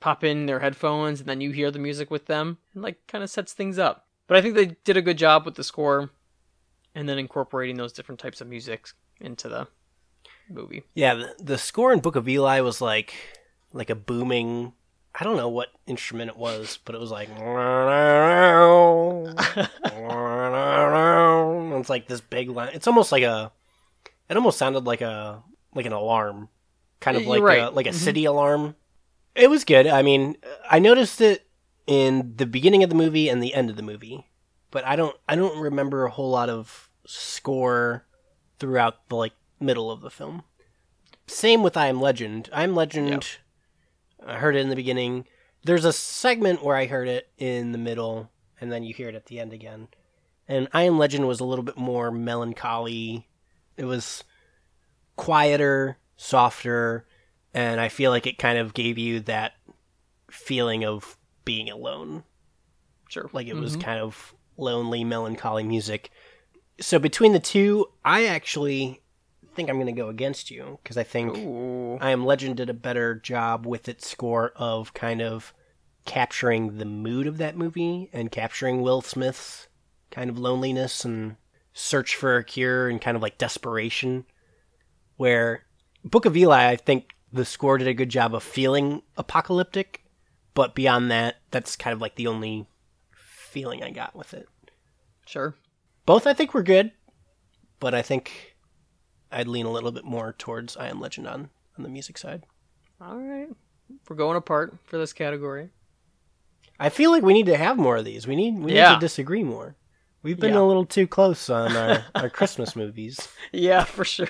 pop 0.00 0.24
in 0.24 0.46
their 0.46 0.60
headphones 0.60 1.20
and 1.20 1.28
then 1.28 1.40
you 1.40 1.52
hear 1.52 1.70
the 1.70 1.78
music 1.78 2.10
with 2.10 2.26
them 2.26 2.58
and 2.74 2.82
like 2.82 3.06
kind 3.06 3.22
of 3.22 3.30
sets 3.30 3.52
things 3.52 3.78
up. 3.78 4.08
But 4.26 4.36
I 4.36 4.42
think 4.42 4.54
they 4.56 4.76
did 4.84 4.96
a 4.96 5.02
good 5.02 5.18
job 5.18 5.44
with 5.44 5.54
the 5.54 5.62
score 5.62 6.10
and 6.94 7.08
then 7.08 7.18
incorporating 7.18 7.76
those 7.76 7.92
different 7.92 8.18
types 8.20 8.40
of 8.40 8.48
music 8.48 8.88
into 9.20 9.48
the 9.48 9.68
movie. 10.48 10.82
Yeah, 10.94 11.14
the, 11.14 11.34
the 11.38 11.58
score 11.58 11.92
in 11.92 12.00
Book 12.00 12.16
of 12.16 12.28
Eli 12.28 12.60
was 12.60 12.80
like 12.80 13.14
like 13.72 13.90
a 13.90 13.94
booming 13.94 14.72
I 15.14 15.24
don't 15.24 15.36
know 15.36 15.48
what 15.48 15.68
instrument 15.86 16.30
it 16.30 16.38
was, 16.38 16.78
but 16.84 16.94
it 16.94 17.00
was 17.00 17.10
like 17.10 17.28
it's 21.82 21.90
like 21.90 22.08
this 22.08 22.20
big 22.20 22.48
line. 22.48 22.70
It's 22.72 22.86
almost 22.86 23.12
like 23.12 23.22
a. 23.22 23.52
It 24.30 24.36
almost 24.36 24.56
sounded 24.56 24.84
like 24.84 25.02
a 25.02 25.42
like 25.74 25.84
an 25.84 25.92
alarm, 25.92 26.48
kind 27.00 27.16
of 27.16 27.26
like 27.26 27.42
right. 27.42 27.62
a, 27.64 27.70
like 27.70 27.86
a 27.86 27.90
Mhm. 27.90 27.94
city 27.94 28.24
alarm. 28.24 28.76
It 29.34 29.50
was 29.50 29.64
good. 29.64 29.86
I 29.86 30.02
mean, 30.02 30.36
I 30.70 30.78
noticed 30.78 31.20
it 31.20 31.46
in 31.86 32.34
the 32.36 32.46
beginning 32.46 32.82
of 32.82 32.88
the 32.88 32.96
movie 32.96 33.28
and 33.28 33.42
the 33.42 33.52
end 33.54 33.68
of 33.68 33.76
the 33.76 33.82
movie, 33.82 34.26
but 34.70 34.86
I 34.86 34.96
don't 34.96 35.16
I 35.28 35.34
don't 35.34 35.58
remember 35.60 36.04
a 36.04 36.10
whole 36.10 36.30
lot 36.30 36.48
of 36.48 36.88
score 37.04 38.06
throughout 38.58 39.08
the 39.08 39.16
like 39.16 39.32
middle 39.60 39.90
of 39.90 40.00
the 40.00 40.10
film. 40.10 40.44
Same 41.26 41.62
with 41.62 41.76
I 41.76 41.88
Am 41.88 42.00
Legend. 42.00 42.48
I 42.52 42.62
Am 42.62 42.74
Legend. 42.74 43.38
I 44.26 44.36
heard 44.36 44.56
it 44.56 44.60
in 44.60 44.68
the 44.68 44.76
beginning. 44.76 45.26
There's 45.64 45.84
a 45.84 45.92
segment 45.92 46.62
where 46.64 46.76
I 46.76 46.86
heard 46.86 47.08
it 47.08 47.28
in 47.38 47.72
the 47.72 47.78
middle, 47.78 48.30
and 48.60 48.70
then 48.72 48.82
you 48.82 48.94
hear 48.94 49.08
it 49.08 49.14
at 49.14 49.26
the 49.26 49.38
end 49.40 49.52
again. 49.52 49.88
And 50.48 50.68
I 50.72 50.82
Am 50.82 50.98
Legend 50.98 51.26
was 51.28 51.40
a 51.40 51.44
little 51.44 51.62
bit 51.64 51.76
more 51.76 52.10
melancholy. 52.10 53.28
It 53.76 53.84
was 53.84 54.24
quieter, 55.16 55.98
softer, 56.16 57.06
and 57.54 57.80
I 57.80 57.88
feel 57.88 58.10
like 58.10 58.26
it 58.26 58.38
kind 58.38 58.58
of 58.58 58.74
gave 58.74 58.98
you 58.98 59.20
that 59.20 59.52
feeling 60.30 60.84
of 60.84 61.16
being 61.44 61.70
alone. 61.70 62.24
Sure. 63.08 63.28
Like 63.32 63.46
it 63.46 63.56
was 63.56 63.76
Mhm. 63.76 63.82
kind 63.82 64.00
of 64.00 64.34
lonely, 64.56 65.04
melancholy 65.04 65.62
music. 65.64 66.10
So 66.80 66.98
between 66.98 67.32
the 67.32 67.40
two, 67.40 67.86
I 68.04 68.24
actually 68.26 69.01
think 69.54 69.68
I'm 69.68 69.76
going 69.76 69.86
to 69.86 69.92
go 69.92 70.08
against 70.08 70.50
you 70.50 70.78
because 70.82 70.96
I 70.96 71.02
think 71.02 71.36
Ooh. 71.36 71.98
I 72.00 72.10
Am 72.10 72.24
Legend 72.24 72.56
did 72.56 72.70
a 72.70 72.74
better 72.74 73.14
job 73.14 73.66
with 73.66 73.88
its 73.88 74.08
score 74.08 74.52
of 74.56 74.94
kind 74.94 75.22
of 75.22 75.52
capturing 76.04 76.78
the 76.78 76.84
mood 76.84 77.26
of 77.26 77.38
that 77.38 77.56
movie 77.56 78.10
and 78.12 78.32
capturing 78.32 78.82
Will 78.82 79.00
Smith's 79.00 79.68
kind 80.10 80.28
of 80.28 80.38
loneliness 80.38 81.04
and 81.04 81.36
search 81.72 82.16
for 82.16 82.36
a 82.36 82.44
cure 82.44 82.88
and 82.88 83.00
kind 83.00 83.16
of 83.16 83.22
like 83.22 83.38
desperation. 83.38 84.24
Where 85.16 85.64
Book 86.04 86.24
of 86.24 86.36
Eli, 86.36 86.70
I 86.70 86.76
think 86.76 87.10
the 87.32 87.44
score 87.44 87.78
did 87.78 87.88
a 87.88 87.94
good 87.94 88.08
job 88.08 88.34
of 88.34 88.42
feeling 88.42 89.02
apocalyptic, 89.16 90.04
but 90.54 90.74
beyond 90.74 91.10
that, 91.10 91.36
that's 91.50 91.76
kind 91.76 91.94
of 91.94 92.00
like 92.00 92.16
the 92.16 92.26
only 92.26 92.66
feeling 93.14 93.82
I 93.82 93.90
got 93.90 94.14
with 94.14 94.34
it. 94.34 94.48
Sure. 95.26 95.54
Both 96.04 96.26
I 96.26 96.34
think 96.34 96.52
were 96.52 96.62
good, 96.62 96.92
but 97.78 97.94
I 97.94 98.02
think 98.02 98.51
I'd 99.32 99.48
lean 99.48 99.66
a 99.66 99.70
little 99.72 99.92
bit 99.92 100.04
more 100.04 100.34
towards 100.38 100.76
I 100.76 100.88
Am 100.88 101.00
Legend 101.00 101.26
on, 101.26 101.50
on 101.76 101.82
the 101.82 101.88
music 101.88 102.18
side. 102.18 102.44
All 103.00 103.18
right. 103.18 103.48
We're 104.08 104.16
going 104.16 104.36
apart 104.36 104.76
for 104.84 104.98
this 104.98 105.12
category. 105.12 105.70
I 106.78 106.88
feel 106.88 107.10
like 107.10 107.22
we 107.22 107.32
need 107.34 107.46
to 107.46 107.56
have 107.56 107.76
more 107.76 107.96
of 107.96 108.04
these. 108.04 108.26
We 108.26 108.36
need 108.36 108.58
we 108.58 108.72
need 108.72 108.80
to 108.94 108.96
disagree 109.00 109.42
more. 109.44 109.76
We've 110.22 110.38
been 110.38 110.54
Yeah. 110.54 110.60
a 110.60 110.62
little 110.62 110.86
too 110.86 111.06
close 111.06 111.50
on 111.50 111.76
our, 111.76 112.04
our 112.14 112.30
Christmas 112.30 112.76
movies. 112.76 113.28
Yeah, 113.52 113.84
for 113.84 114.04
sure. 114.04 114.28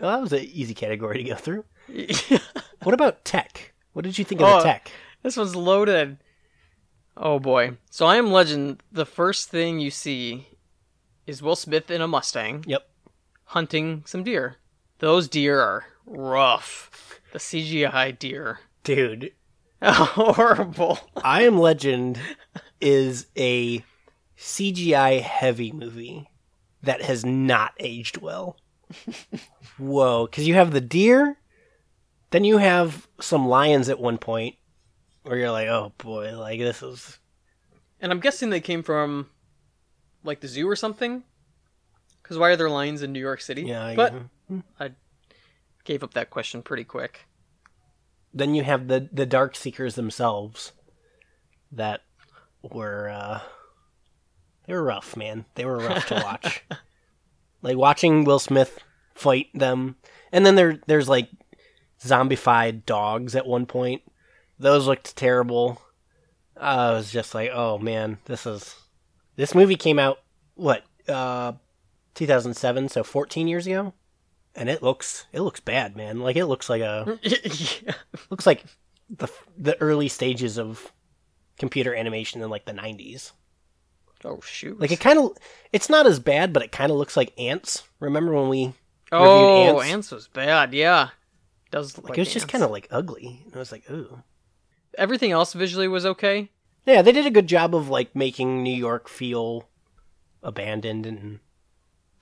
Well, 0.00 0.10
that 0.12 0.20
was 0.22 0.32
an 0.32 0.40
easy 0.40 0.72
category 0.74 1.18
to 1.18 1.24
go 1.30 1.34
through. 1.36 1.64
Yeah. 1.88 2.38
What 2.82 2.94
about 2.94 3.24
tech? 3.24 3.74
What 3.92 4.04
did 4.04 4.18
you 4.18 4.24
think 4.24 4.40
of 4.40 4.48
Oh, 4.48 4.58
the 4.58 4.64
tech? 4.64 4.90
This 5.22 5.36
one's 5.36 5.54
loaded. 5.54 6.18
Oh 7.16 7.38
boy. 7.38 7.76
So 7.90 8.06
I 8.06 8.16
am 8.16 8.32
Legend. 8.32 8.82
The 8.90 9.06
first 9.06 9.50
thing 9.50 9.78
you 9.78 9.90
see 9.92 10.48
is 11.26 11.42
Will 11.42 11.54
Smith 11.54 11.90
in 11.92 12.00
a 12.00 12.08
Mustang 12.08 12.64
Yep. 12.66 12.88
Hunting 13.52 14.02
some 14.06 14.24
deer. 14.24 14.56
Those 14.98 15.28
deer 15.28 15.60
are 15.60 15.84
rough. 16.06 17.20
The 17.32 17.38
CGI 17.38 18.18
deer. 18.18 18.60
Dude, 18.82 19.32
Horrible. 19.82 20.98
I 21.16 21.42
Am 21.42 21.58
Legend 21.58 22.18
is 22.80 23.26
a 23.36 23.84
CGI 24.38 25.20
heavy 25.20 25.72
movie 25.72 26.28
that 26.82 27.02
has 27.02 27.24
not 27.24 27.72
aged 27.80 28.18
well. 28.18 28.56
Whoa, 29.78 30.26
because 30.26 30.46
you 30.46 30.54
have 30.54 30.72
the 30.72 30.80
deer, 30.80 31.36
then 32.30 32.44
you 32.44 32.58
have 32.58 33.08
some 33.20 33.48
lions 33.48 33.88
at 33.88 33.98
one 34.00 34.18
point 34.18 34.56
where 35.24 35.36
you're 35.36 35.50
like, 35.50 35.68
oh 35.68 35.92
boy, 35.98 36.38
like 36.38 36.60
this 36.60 36.82
is. 36.82 37.18
And 38.00 38.12
I'm 38.12 38.20
guessing 38.20 38.50
they 38.50 38.60
came 38.60 38.82
from 38.82 39.30
like 40.22 40.40
the 40.40 40.48
zoo 40.48 40.68
or 40.68 40.76
something. 40.76 41.24
Because 42.32 42.40
why 42.40 42.48
are 42.48 42.56
there 42.56 42.70
lions 42.70 43.02
in 43.02 43.12
New 43.12 43.20
York 43.20 43.42
City? 43.42 43.60
Yeah, 43.64 43.84
I- 43.84 43.94
but 43.94 44.14
I 44.80 44.92
gave 45.84 46.02
up 46.02 46.14
that 46.14 46.30
question 46.30 46.62
pretty 46.62 46.84
quick. 46.84 47.26
then 48.32 48.54
you 48.54 48.62
have 48.62 48.88
the 48.88 49.06
the 49.12 49.26
dark 49.26 49.54
seekers 49.54 49.94
themselves 49.96 50.72
that 51.70 52.00
were 52.62 53.10
uh 53.10 53.40
they 54.66 54.72
were 54.72 54.82
rough 54.82 55.14
man. 55.14 55.44
They 55.56 55.66
were 55.66 55.76
rough 55.76 56.06
to 56.06 56.14
watch. 56.14 56.64
Like 57.60 57.76
watching 57.76 58.24
will 58.24 58.38
smith 58.40 58.78
fight 59.14 59.46
them 59.54 59.96
and 60.32 60.44
then 60.46 60.54
there 60.56 60.80
there's 60.86 61.08
like 61.10 61.28
zombified 62.02 62.86
dogs 62.86 63.36
at 63.36 63.46
one 63.46 63.66
point. 63.66 64.00
Those 64.58 64.86
looked 64.88 65.14
terrible. 65.16 65.80
I 66.56 66.92
was 66.92 67.12
just 67.12 67.34
like 67.34 67.50
oh 67.52 67.76
man 67.78 68.16
this 68.24 68.46
is 68.46 68.74
this 69.36 69.54
movie 69.54 69.76
came 69.76 69.98
out 69.98 70.18
what 70.54 70.82
uh 71.06 71.52
2007 72.14 72.88
so 72.88 73.02
14 73.02 73.48
years 73.48 73.66
ago 73.66 73.94
and 74.54 74.68
it 74.68 74.82
looks 74.82 75.26
it 75.32 75.40
looks 75.40 75.60
bad 75.60 75.96
man 75.96 76.20
like 76.20 76.36
it 76.36 76.46
looks 76.46 76.68
like 76.68 76.82
a 76.82 77.18
yeah. 77.22 77.94
looks 78.30 78.46
like 78.46 78.64
the 79.08 79.28
the 79.56 79.80
early 79.80 80.08
stages 80.08 80.58
of 80.58 80.92
computer 81.58 81.94
animation 81.94 82.42
in 82.42 82.50
like 82.50 82.64
the 82.64 82.72
90s. 82.72 83.32
Oh 84.24 84.40
shoot. 84.40 84.80
Like 84.80 84.92
it 84.92 85.00
kind 85.00 85.18
of 85.18 85.36
it's 85.72 85.88
not 85.88 86.06
as 86.06 86.18
bad, 86.18 86.52
but 86.52 86.62
it 86.62 86.72
kind 86.72 86.90
of 86.90 86.98
looks 86.98 87.16
like 87.16 87.32
ants. 87.38 87.84
Remember 88.00 88.32
when 88.34 88.48
we 88.48 88.74
oh, 89.10 89.66
reviewed 89.66 89.82
ants? 89.82 89.92
Ants? 89.92 90.10
was 90.10 90.28
bad. 90.28 90.72
Yeah. 90.72 91.10
Does 91.70 91.96
look 91.96 92.04
like, 92.04 92.10
like 92.10 92.18
it 92.18 92.22
was 92.22 92.32
just 92.32 92.48
kind 92.48 92.64
of 92.64 92.70
like 92.70 92.88
ugly. 92.90 93.42
And 93.46 93.54
I 93.54 93.58
was 93.58 93.72
like, 93.72 93.88
"Ooh." 93.90 94.22
everything 94.98 95.32
else 95.32 95.54
visually 95.54 95.88
was 95.88 96.04
okay. 96.04 96.50
Yeah, 96.84 97.00
they 97.00 97.12
did 97.12 97.26
a 97.26 97.30
good 97.30 97.46
job 97.46 97.74
of 97.74 97.88
like 97.88 98.14
making 98.14 98.62
New 98.62 98.74
York 98.74 99.08
feel 99.08 99.68
abandoned 100.42 101.06
and 101.06 101.38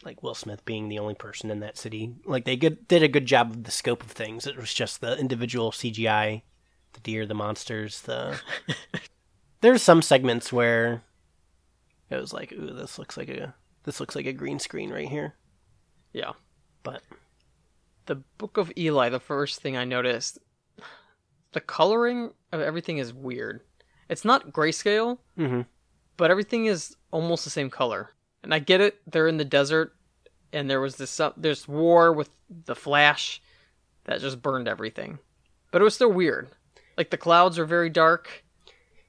like 0.04 0.22
Will 0.22 0.34
Smith 0.34 0.64
being 0.64 0.88
the 0.88 0.98
only 0.98 1.14
person 1.14 1.50
in 1.50 1.60
that 1.60 1.76
city. 1.76 2.14
Like 2.24 2.44
they 2.44 2.56
good, 2.56 2.88
did 2.88 3.02
a 3.02 3.08
good 3.08 3.26
job 3.26 3.50
of 3.50 3.64
the 3.64 3.70
scope 3.70 4.02
of 4.02 4.10
things. 4.10 4.46
It 4.46 4.56
was 4.56 4.72
just 4.72 5.00
the 5.00 5.18
individual 5.18 5.70
CGI, 5.70 6.42
the 6.92 7.00
deer, 7.00 7.26
the 7.26 7.34
monsters, 7.34 8.02
the 8.02 8.40
There's 9.60 9.82
some 9.82 10.00
segments 10.00 10.52
where 10.52 11.02
it 12.08 12.16
was 12.16 12.32
like, 12.32 12.52
"Ooh, 12.52 12.72
this 12.72 12.98
looks 12.98 13.16
like 13.16 13.28
a 13.28 13.54
this 13.84 14.00
looks 14.00 14.16
like 14.16 14.26
a 14.26 14.32
green 14.32 14.58
screen 14.58 14.90
right 14.90 15.08
here." 15.08 15.34
Yeah. 16.12 16.32
But 16.82 17.02
The 18.06 18.16
Book 18.38 18.56
of 18.56 18.72
Eli, 18.76 19.10
the 19.10 19.20
first 19.20 19.60
thing 19.60 19.76
I 19.76 19.84
noticed, 19.84 20.38
the 21.52 21.60
coloring 21.60 22.30
of 22.52 22.60
everything 22.60 22.98
is 22.98 23.12
weird. 23.12 23.60
It's 24.08 24.24
not 24.24 24.50
grayscale, 24.50 25.18
mhm. 25.38 25.66
but 26.16 26.30
everything 26.30 26.66
is 26.66 26.96
almost 27.10 27.44
the 27.44 27.50
same 27.50 27.70
color. 27.70 28.10
And 28.42 28.54
I 28.54 28.58
get 28.58 28.80
it; 28.80 29.00
they're 29.06 29.28
in 29.28 29.36
the 29.36 29.44
desert, 29.44 29.94
and 30.52 30.68
there 30.70 30.80
was 30.80 30.96
this 30.96 31.20
uh, 31.20 31.32
there's 31.36 31.68
war 31.68 32.12
with 32.12 32.30
the 32.64 32.74
Flash 32.74 33.42
that 34.04 34.20
just 34.20 34.40
burned 34.42 34.66
everything. 34.68 35.18
But 35.70 35.80
it 35.82 35.84
was 35.84 35.94
still 35.94 36.12
weird. 36.12 36.48
Like 36.96 37.10
the 37.10 37.16
clouds 37.18 37.58
are 37.58 37.64
very 37.66 37.90
dark. 37.90 38.44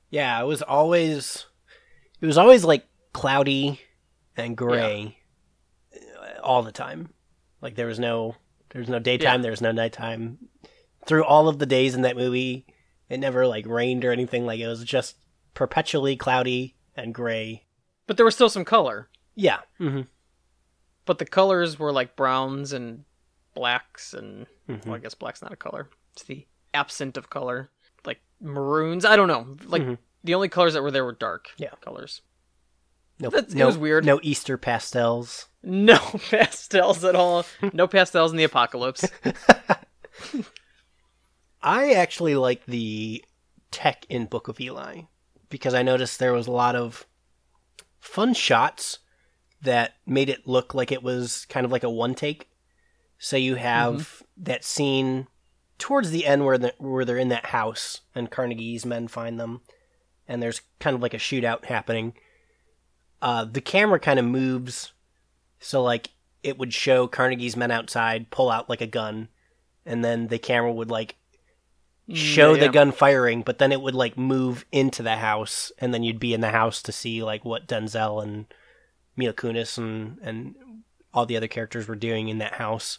Yeah, 0.10 0.42
it 0.42 0.46
was 0.46 0.62
always 0.62 1.46
it 2.20 2.26
was 2.26 2.38
always 2.38 2.64
like 2.66 2.86
cloudy 3.14 3.80
and 4.38 4.56
gray 4.58 5.18
uh, 5.96 6.42
all 6.42 6.64
the 6.64 6.72
time. 6.72 7.10
Like 7.62 7.76
there 7.76 7.88
was 7.88 8.00
no 8.00 8.36
there 8.70 8.80
was 8.80 8.90
no 8.90 9.00
daytime, 9.00 9.40
Yeah. 9.40 9.44
there 9.44 9.52
was 9.52 9.62
no 9.62 9.72
nighttime. 9.72 10.38
Through 11.06 11.24
all 11.26 11.48
of 11.48 11.58
the 11.60 11.66
days 11.66 11.96
in 11.96 12.02
that 12.04 12.16
movie, 12.18 12.66
it 13.10 13.20
never 13.20 13.48
like 13.48 13.66
rained 13.66 14.06
or 14.06 14.12
anything. 14.12 14.46
Like 14.46 14.60
it 14.60 14.68
was 14.68 14.84
just 14.84 15.16
perpetually 15.54 16.16
cloudy 16.16 16.76
and 16.96 17.14
gray. 17.14 17.66
But 18.08 18.18
there 18.18 18.26
was 18.26 18.36
still 18.36 18.50
some 18.50 18.66
color. 18.66 19.10
Yeah. 19.42 19.60
hmm 19.78 20.02
But 21.06 21.18
the 21.18 21.26
colors 21.26 21.80
were 21.80 21.92
like 21.92 22.16
browns 22.16 22.74
and 22.74 23.06
blacks 23.54 24.14
and 24.14 24.46
Mhm. 24.70 24.86
well, 24.86 24.96
I 24.96 25.00
guess 25.00 25.16
black's 25.16 25.42
not 25.42 25.52
a 25.52 25.56
color. 25.58 25.90
It's 26.14 26.24
the 26.24 26.46
absent 26.74 27.18
of 27.18 27.30
color. 27.30 27.72
Like 28.06 28.22
maroons. 28.40 29.04
I 29.04 29.16
don't 29.16 29.28
know. 29.28 29.58
Like 29.66 29.82
Mhm. 29.82 29.98
the 30.24 30.36
only 30.36 30.48
colors 30.50 30.74
that 30.74 30.84
were 30.84 30.92
there 30.92 31.04
were 31.06 31.12
dark 31.14 31.50
Yeah. 31.58 31.74
colors. 31.82 32.22
No, 33.20 33.30
That's- 33.30 33.54
it 33.54 33.64
was 33.66 33.78
weird. 33.78 34.06
No 34.06 34.20
Easter 34.24 34.58
pastels. 34.58 35.48
No 35.64 35.98
pastels 36.30 37.04
at 37.04 37.16
all. 37.16 37.46
No 37.74 37.88
pastels 37.88 38.32
in 38.32 38.38
the 38.38 38.44
apocalypse. 38.44 39.06
I 41.62 41.94
actually 41.94 42.36
like 42.36 42.66
the 42.66 43.24
tech 43.70 44.06
in 44.10 44.26
Book 44.26 44.48
of 44.48 44.60
Eli 44.60 45.04
because 45.50 45.74
I 45.74 45.84
noticed 45.84 46.20
there 46.20 46.34
was 46.34 46.48
a 46.48 46.52
lot 46.52 46.76
of 46.76 47.06
fun 48.00 48.34
shots 48.34 49.00
that 49.62 49.94
made 50.06 50.30
it 50.30 50.48
look 50.48 50.74
like 50.74 50.92
it 50.92 51.04
was 51.04 51.46
kind 51.46 51.66
of 51.66 51.72
like 51.72 51.84
a 51.84 51.90
one 51.90 52.16
take. 52.16 52.50
So 53.20 53.38
you 53.38 53.56
have 53.56 54.24
that 54.38 54.64
scene 54.64 55.28
towards 55.78 56.10
the 56.12 56.26
end 56.26 56.46
where 56.46 56.58
the, 56.58 56.74
where 56.80 57.06
they're 57.06 57.18
in 57.18 57.30
that 57.30 57.48
house 57.48 58.02
and 58.16 58.32
Carnegie's 58.32 58.86
men 58.86 59.08
find 59.08 59.40
them, 59.40 59.62
and 60.28 60.42
there's 60.42 60.62
kind 60.80 60.96
of 60.96 61.02
like 61.02 61.14
a 61.14 61.18
shootout 61.18 61.66
happening. 61.66 62.14
Uh, 63.22 63.46
the 63.46 63.62
camera 63.62 64.00
kind 64.00 64.20
of 64.20 64.26
moves, 64.26 64.94
so 65.60 65.84
like 65.84 66.10
it 66.42 66.58
would 66.58 66.74
show 66.74 67.08
Carnegie's 67.08 67.56
men 67.56 67.70
outside 67.70 68.32
pull 68.32 68.50
out 68.50 68.68
like 68.70 68.82
a 68.82 68.88
gun, 68.88 69.28
and 69.86 70.04
then 70.04 70.28
the 70.28 70.40
camera 70.40 70.72
would 70.72 70.90
like 70.90 71.16
show 72.12 72.56
the 72.56 72.66
Yeah. 72.66 72.72
gun 72.72 72.92
firing, 72.92 73.44
but 73.44 73.60
then 73.60 73.72
it 73.72 73.82
would 73.82 73.94
like 73.94 74.18
move 74.18 74.66
into 74.72 75.04
the 75.04 75.18
house, 75.18 75.72
and 75.78 75.94
then 75.94 76.02
you'd 76.02 76.20
be 76.20 76.34
in 76.34 76.42
the 76.42 76.50
house 76.50 76.82
to 76.82 76.92
see 76.92 77.22
like 77.22 77.46
what 77.46 77.68
Denzel 77.68 78.24
and 78.24 78.46
Mila 79.16 79.34
Kunis 79.34 79.78
and 79.78 80.18
and 80.22 80.56
all 81.14 81.26
the 81.26 81.38
other 81.38 81.48
characters 81.48 81.88
were 81.88 81.96
doing 81.96 82.30
in 82.30 82.38
that 82.38 82.54
house. 82.54 82.98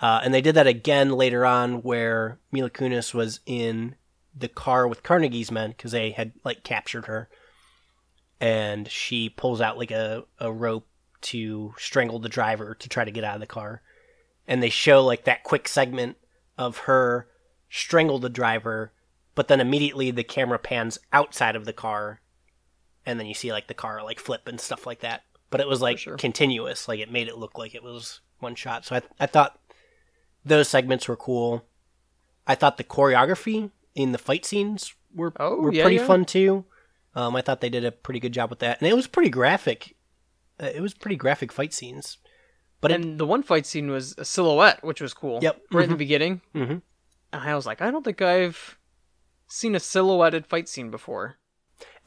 Uh, 0.00 0.20
and 0.22 0.32
they 0.32 0.40
did 0.40 0.54
that 0.54 0.66
again 0.66 1.10
later 1.10 1.44
on, 1.44 1.82
where 1.82 2.38
Mila 2.50 2.70
Kunis 2.70 3.12
was 3.12 3.40
in 3.44 3.96
the 4.34 4.48
car 4.48 4.86
with 4.86 5.02
Carnegie's 5.02 5.50
men 5.50 5.70
because 5.70 5.92
they 5.92 6.12
had 6.12 6.32
like 6.44 6.62
captured 6.62 7.06
her, 7.06 7.28
and 8.40 8.88
she 8.88 9.28
pulls 9.28 9.60
out 9.60 9.76
like 9.76 9.90
a, 9.90 10.24
a 10.38 10.50
rope 10.50 10.86
to 11.22 11.74
strangle 11.76 12.18
the 12.18 12.28
driver 12.28 12.74
to 12.74 12.88
try 12.88 13.04
to 13.04 13.10
get 13.10 13.24
out 13.24 13.34
of 13.34 13.40
the 13.40 13.46
car, 13.46 13.82
and 14.46 14.62
they 14.62 14.70
show 14.70 15.04
like 15.04 15.24
that 15.24 15.44
quick 15.44 15.68
segment 15.68 16.16
of 16.56 16.78
her 16.78 17.28
strangle 17.68 18.18
the 18.18 18.30
driver, 18.30 18.92
but 19.34 19.48
then 19.48 19.60
immediately 19.60 20.10
the 20.10 20.24
camera 20.24 20.58
pans 20.58 20.98
outside 21.12 21.56
of 21.56 21.66
the 21.66 21.72
car, 21.72 22.20
and 23.04 23.20
then 23.20 23.26
you 23.26 23.34
see 23.34 23.52
like 23.52 23.66
the 23.66 23.74
car 23.74 24.02
like 24.02 24.18
flip 24.18 24.48
and 24.48 24.60
stuff 24.60 24.86
like 24.86 25.00
that. 25.00 25.24
But 25.50 25.60
it 25.60 25.66
was 25.68 25.80
like 25.80 25.98
sure. 25.98 26.16
continuous, 26.16 26.86
like 26.88 27.00
it 27.00 27.10
made 27.10 27.28
it 27.28 27.36
look 27.36 27.58
like 27.58 27.74
it 27.74 27.82
was 27.82 28.20
one 28.38 28.54
shot. 28.54 28.84
So 28.84 28.96
I 28.96 29.02
I 29.18 29.26
thought 29.26 29.58
those 30.44 30.68
segments 30.68 31.08
were 31.08 31.16
cool. 31.16 31.64
I 32.46 32.54
thought 32.54 32.76
the 32.76 32.84
choreography 32.84 33.70
in 33.94 34.12
the 34.12 34.18
fight 34.18 34.44
scenes 34.44 34.94
were 35.14 35.32
Oh, 35.40 35.56
were 35.60 35.72
yeah, 35.72 35.82
pretty 35.82 35.96
yeah. 35.96 36.06
fun 36.06 36.24
too. 36.24 36.64
Um, 37.14 37.34
I 37.34 37.42
thought 37.42 37.60
they 37.60 37.68
did 37.68 37.84
a 37.84 37.90
pretty 37.90 38.20
good 38.20 38.32
job 38.32 38.50
with 38.50 38.60
that, 38.60 38.80
and 38.80 38.88
it 38.88 38.94
was 38.94 39.08
pretty 39.08 39.30
graphic. 39.30 39.96
Uh, 40.62 40.66
it 40.72 40.80
was 40.80 40.94
pretty 40.94 41.16
graphic 41.16 41.50
fight 41.50 41.72
scenes. 41.74 42.18
But 42.80 42.92
it, 42.92 43.00
and 43.00 43.18
the 43.18 43.26
one 43.26 43.42
fight 43.42 43.66
scene 43.66 43.90
was 43.90 44.14
a 44.16 44.24
silhouette, 44.24 44.82
which 44.84 45.00
was 45.00 45.12
cool. 45.12 45.40
Yep. 45.42 45.60
Right 45.72 45.84
in 45.84 45.90
the 45.90 45.96
Mhm. 45.96 45.98
beginning. 45.98 46.40
Mhm. 46.54 46.82
And 47.32 47.42
I 47.42 47.54
was 47.56 47.66
like, 47.66 47.82
I 47.82 47.90
don't 47.90 48.04
think 48.04 48.22
I've 48.22 48.78
seen 49.48 49.74
a 49.74 49.80
silhouetted 49.80 50.46
fight 50.46 50.68
scene 50.68 50.90
before. 50.90 51.36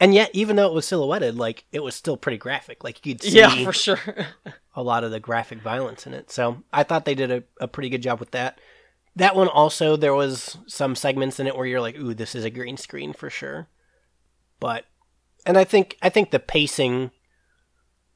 And 0.00 0.12
yet, 0.12 0.30
even 0.32 0.56
though 0.56 0.66
it 0.66 0.74
was 0.74 0.86
silhouetted, 0.86 1.36
like 1.36 1.64
it 1.72 1.80
was 1.80 1.94
still 1.94 2.16
pretty 2.16 2.38
graphic. 2.38 2.82
Like 2.82 3.04
you 3.06 3.14
could 3.14 3.22
see 3.24 3.38
Yeah, 3.38 3.64
for 3.64 3.72
sure. 3.72 3.98
a 4.74 4.82
lot 4.82 5.04
of 5.04 5.10
the 5.10 5.20
graphic 5.20 5.60
violence 5.62 6.06
in 6.06 6.14
it. 6.14 6.30
So 6.30 6.62
I 6.72 6.82
thought 6.82 7.04
they 7.04 7.14
did 7.14 7.30
a, 7.30 7.44
a 7.60 7.68
pretty 7.68 7.88
good 7.88 8.02
job 8.02 8.20
with 8.20 8.32
that. 8.32 8.60
That 9.16 9.36
one 9.36 9.46
also, 9.46 9.96
there 9.96 10.14
was 10.14 10.56
some 10.66 10.96
segments 10.96 11.38
in 11.38 11.46
it 11.46 11.56
where 11.56 11.66
you're 11.66 11.80
like, 11.80 11.96
"Ooh, 11.96 12.14
this 12.14 12.34
is 12.34 12.44
a 12.44 12.50
green 12.50 12.76
screen 12.76 13.12
for 13.12 13.30
sure." 13.30 13.68
But, 14.58 14.86
and 15.46 15.56
I 15.56 15.62
think 15.62 15.96
I 16.02 16.08
think 16.08 16.32
the 16.32 16.40
pacing 16.40 17.12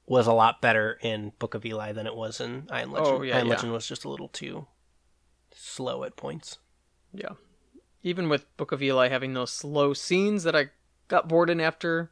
was 0.07 0.27
a 0.27 0.33
lot 0.33 0.61
better 0.61 0.99
in 1.01 1.33
Book 1.39 1.55
of 1.55 1.65
Eli 1.65 1.93
than 1.93 2.09
it 2.09 2.17
was 2.17 2.41
in 2.41 2.67
I 2.71 2.81
Am 2.81 2.91
Legend. 2.91 3.17
Oh, 3.19 3.23
yeah, 3.23 3.37
I 3.37 3.41
Am 3.41 3.47
yeah. 3.47 3.53
Legend 3.55 3.73
was 3.73 3.87
just 3.87 4.05
a 4.05 4.09
little 4.09 4.29
too 4.29 4.67
slow 5.55 6.03
at 6.03 6.17
points. 6.17 6.59
yeah. 7.13 7.33
Even 8.03 8.29
with 8.29 8.57
Book 8.57 8.73
of 8.73 8.83
Eli 8.83 9.09
having 9.09 9.35
those 9.35 9.53
slow 9.53 9.93
scenes 9.93 10.45
that 10.45 10.57
I 10.57 10.71
got 11.09 11.29
bored 11.29 11.51
in 11.51 11.61
after, 11.61 12.11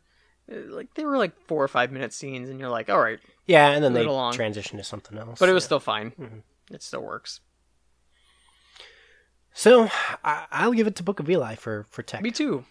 uh, 0.51 0.57
like 0.69 0.95
they 0.95 1.05
were 1.05 1.17
like 1.19 1.39
four 1.47 1.63
or 1.63 1.69
five 1.69 1.93
minute 1.93 2.13
scenes, 2.13 2.49
and 2.51 2.59
you're 2.59 2.69
like, 2.71 2.89
all 2.91 3.01
right, 3.01 3.21
Yeah, 3.47 3.71
and 3.71 3.83
then 3.85 3.93
they 3.93 4.05
along. 4.05 4.35
transitioned 4.35 4.79
to 4.79 4.85
something 4.85 5.17
else. 5.19 5.39
but 5.39 5.49
it 5.49 5.53
was 5.53 5.65
yeah. 5.65 5.67
still 5.67 5.81
fine. 5.81 6.11
Mhm. 6.13 6.43
It 6.71 6.83
still 6.83 7.03
works. 7.03 7.41
So 9.55 9.89
I, 10.25 10.47
I'll 10.51 10.73
give 10.73 10.87
it 10.87 10.97
to 10.97 11.03
Book 11.03 11.21
of 11.21 11.31
Eli 11.31 11.55
for 11.55 11.87
for 11.91 12.03
tech. 12.03 12.23
Me 12.23 12.31
too. 12.31 12.65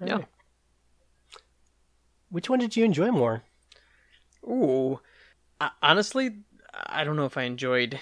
All 0.00 0.06
yeah. 0.08 0.14
right. 0.16 0.26
Which 2.30 2.48
one 2.50 2.58
did 2.58 2.76
you 2.76 2.84
enjoy 2.84 3.10
more? 3.10 3.42
Ooh, 4.46 5.00
I, 5.60 5.70
honestly, 5.82 6.40
I 6.72 7.02
don't 7.04 7.16
know 7.16 7.24
if 7.24 7.36
I 7.36 7.42
enjoyed 7.44 7.98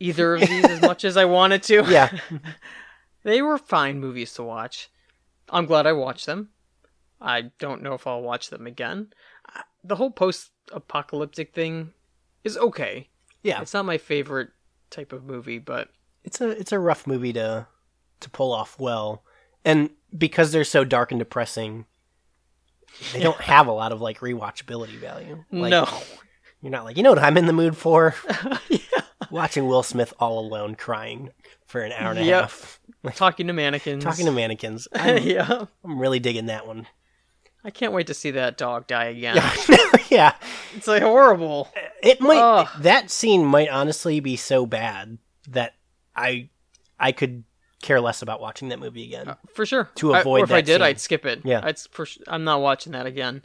either 0.00 0.34
of 0.36 0.40
these 0.40 0.64
as 0.64 0.80
much 0.80 1.04
as 1.04 1.16
I 1.16 1.24
wanted 1.26 1.62
to. 1.64 1.84
Yeah. 1.88 2.18
they 3.24 3.42
were 3.42 3.58
fine 3.58 4.00
movies 4.00 4.32
to 4.34 4.42
watch. 4.42 4.88
I'm 5.50 5.66
glad 5.66 5.86
I 5.86 5.92
watched 5.92 6.26
them. 6.26 6.48
I 7.20 7.50
don't 7.58 7.82
know 7.82 7.94
if 7.94 8.06
I'll 8.06 8.22
watch 8.22 8.50
them 8.50 8.66
again. 8.66 9.08
Uh, 9.54 9.62
the 9.84 9.96
whole 9.96 10.10
post-apocalyptic 10.10 11.54
thing 11.54 11.92
is 12.44 12.56
okay. 12.56 13.08
Yeah. 13.42 13.60
It's 13.60 13.74
not 13.74 13.84
my 13.84 13.98
favorite 13.98 14.50
type 14.90 15.12
of 15.12 15.24
movie, 15.24 15.58
but 15.58 15.88
it's 16.24 16.40
a 16.40 16.50
it's 16.50 16.72
a 16.72 16.78
rough 16.78 17.06
movie 17.06 17.32
to 17.34 17.66
to 18.20 18.30
pull 18.30 18.52
off 18.52 18.78
well, 18.78 19.22
and 19.64 19.90
because 20.16 20.50
they're 20.52 20.64
so 20.64 20.84
dark 20.84 21.12
and 21.12 21.18
depressing, 21.18 21.86
they 23.12 23.20
don't 23.20 23.40
have 23.40 23.66
a 23.66 23.72
lot 23.72 23.92
of 23.92 24.00
like 24.00 24.18
rewatchability 24.20 24.98
value. 24.98 25.44
Like, 25.52 25.70
no. 25.70 25.88
you're 26.60 26.72
not 26.72 26.84
like 26.84 26.96
you 26.96 27.02
know 27.02 27.10
what 27.10 27.18
I'm 27.22 27.36
in 27.36 27.46
the 27.46 27.52
mood 27.52 27.76
for 27.76 28.14
yeah. 28.68 28.78
watching 29.30 29.66
Will 29.66 29.82
Smith 29.84 30.12
all 30.18 30.38
alone 30.40 30.74
crying 30.74 31.30
for 31.66 31.80
an 31.80 31.92
hour 31.92 32.10
and 32.10 32.18
a 32.20 32.24
Yep. 32.24 32.40
half, 32.42 32.80
Talking 33.14 33.46
to 33.46 33.52
mannequins. 33.52 34.02
talking 34.02 34.26
to 34.26 34.32
mannequins. 34.32 34.88
I'm, 34.94 35.22
yeah. 35.22 35.66
I'm 35.84 35.98
really 36.00 36.18
digging 36.18 36.46
that 36.46 36.66
one. 36.66 36.86
I 37.64 37.70
can't 37.70 37.92
wait 37.92 38.06
to 38.06 38.14
see 38.14 38.30
that 38.32 38.56
dog 38.56 38.86
die 38.86 39.06
again. 39.06 39.42
Yeah. 40.10 40.34
It's 40.74 40.86
like 40.86 41.02
horrible. 41.02 41.68
It 42.02 42.18
might 42.18 42.38
Ugh. 42.40 42.68
that 42.80 43.10
scene 43.10 43.44
might 43.44 43.68
honestly 43.68 44.20
be 44.20 44.36
so 44.36 44.64
bad 44.64 45.18
that 45.48 45.74
I 46.16 46.48
I 46.98 47.12
could 47.12 47.44
care 47.82 48.00
less 48.00 48.22
about 48.22 48.40
watching 48.40 48.70
that 48.70 48.78
movie 48.78 49.04
again. 49.04 49.36
For 49.52 49.66
sure. 49.66 49.90
To 49.96 50.14
I- 50.14 50.20
avoid 50.20 50.40
or 50.40 50.44
if 50.44 50.50
I 50.52 50.62
did, 50.62 50.74
scene. 50.76 50.82
I'd 50.82 50.98
skip 51.00 51.26
it. 51.26 51.42
Yeah. 51.44 51.60
I'd 51.62 51.78
for, 51.78 52.06
I'm 52.26 52.42
not 52.44 52.62
watching 52.62 52.92
that 52.92 53.04
again. 53.04 53.44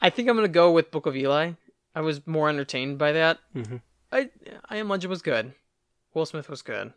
I 0.00 0.08
think 0.08 0.28
I'm 0.28 0.36
gonna 0.36 0.46
go 0.46 0.70
with 0.70 0.92
Book 0.92 1.06
of 1.06 1.16
Eli. 1.16 1.52
I 1.96 2.00
was 2.00 2.24
more 2.28 2.48
entertained 2.48 2.96
by 2.98 3.10
that. 3.12 3.38
Mhm. 3.54 3.80
I 4.12 4.30
I 4.68 4.76
Am 4.76 4.88
Legend 4.88 5.10
was 5.10 5.22
good. 5.22 5.52
Will 6.14 6.26
Smith 6.26 6.48
was 6.48 6.62
good, 6.62 6.92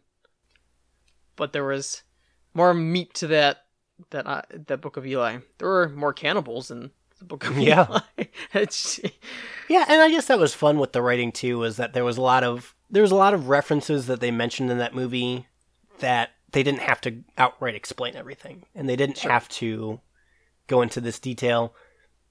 but 1.36 1.54
there 1.54 1.66
was 1.66 2.04
more 2.54 2.74
meat 2.76 3.16
to 3.16 3.28
that 3.28 3.66
that 4.12 4.28
uh, 4.28 4.42
that 4.68 4.82
Book 4.82 4.98
of 4.98 5.06
Eli. 5.06 5.38
There 5.58 5.68
were 5.68 5.90
more 5.90 6.14
cannibals 6.14 6.72
in 6.72 6.92
the 7.20 7.26
Book 7.26 7.46
of 7.48 7.58
Yeah. 7.58 7.88
Eli. 7.90 8.26
Yeah, 9.70 9.86
and 9.88 10.02
I 10.02 10.10
guess 10.10 10.26
that 10.28 10.40
was 10.40 10.54
fun 10.56 10.80
with 10.80 10.94
the 10.94 11.02
writing 11.02 11.32
too. 11.32 11.60
Was 11.60 11.78
that 11.78 11.94
there 11.94 12.04
was 12.06 12.18
a 12.18 12.22
lot 12.22 12.44
of 12.44 12.76
there 12.90 13.04
was 13.04 13.12
a 13.12 13.16
lot 13.16 13.34
of 13.34 13.50
references 13.50 14.08
that 14.08 14.20
they 14.20 14.32
mentioned 14.32 14.72
in 14.72 14.80
that 14.80 14.96
movie 14.96 15.46
that 16.00 16.32
they 16.52 16.64
didn't 16.64 16.82
have 16.82 17.00
to 17.02 17.24
outright 17.38 17.76
explain 17.76 18.16
everything, 18.16 18.66
and 18.74 18.90
they 18.90 18.96
didn't 18.96 19.20
have 19.20 19.48
to 19.50 20.00
go 20.68 20.82
into 20.82 21.00
this 21.02 21.20
detail, 21.20 21.74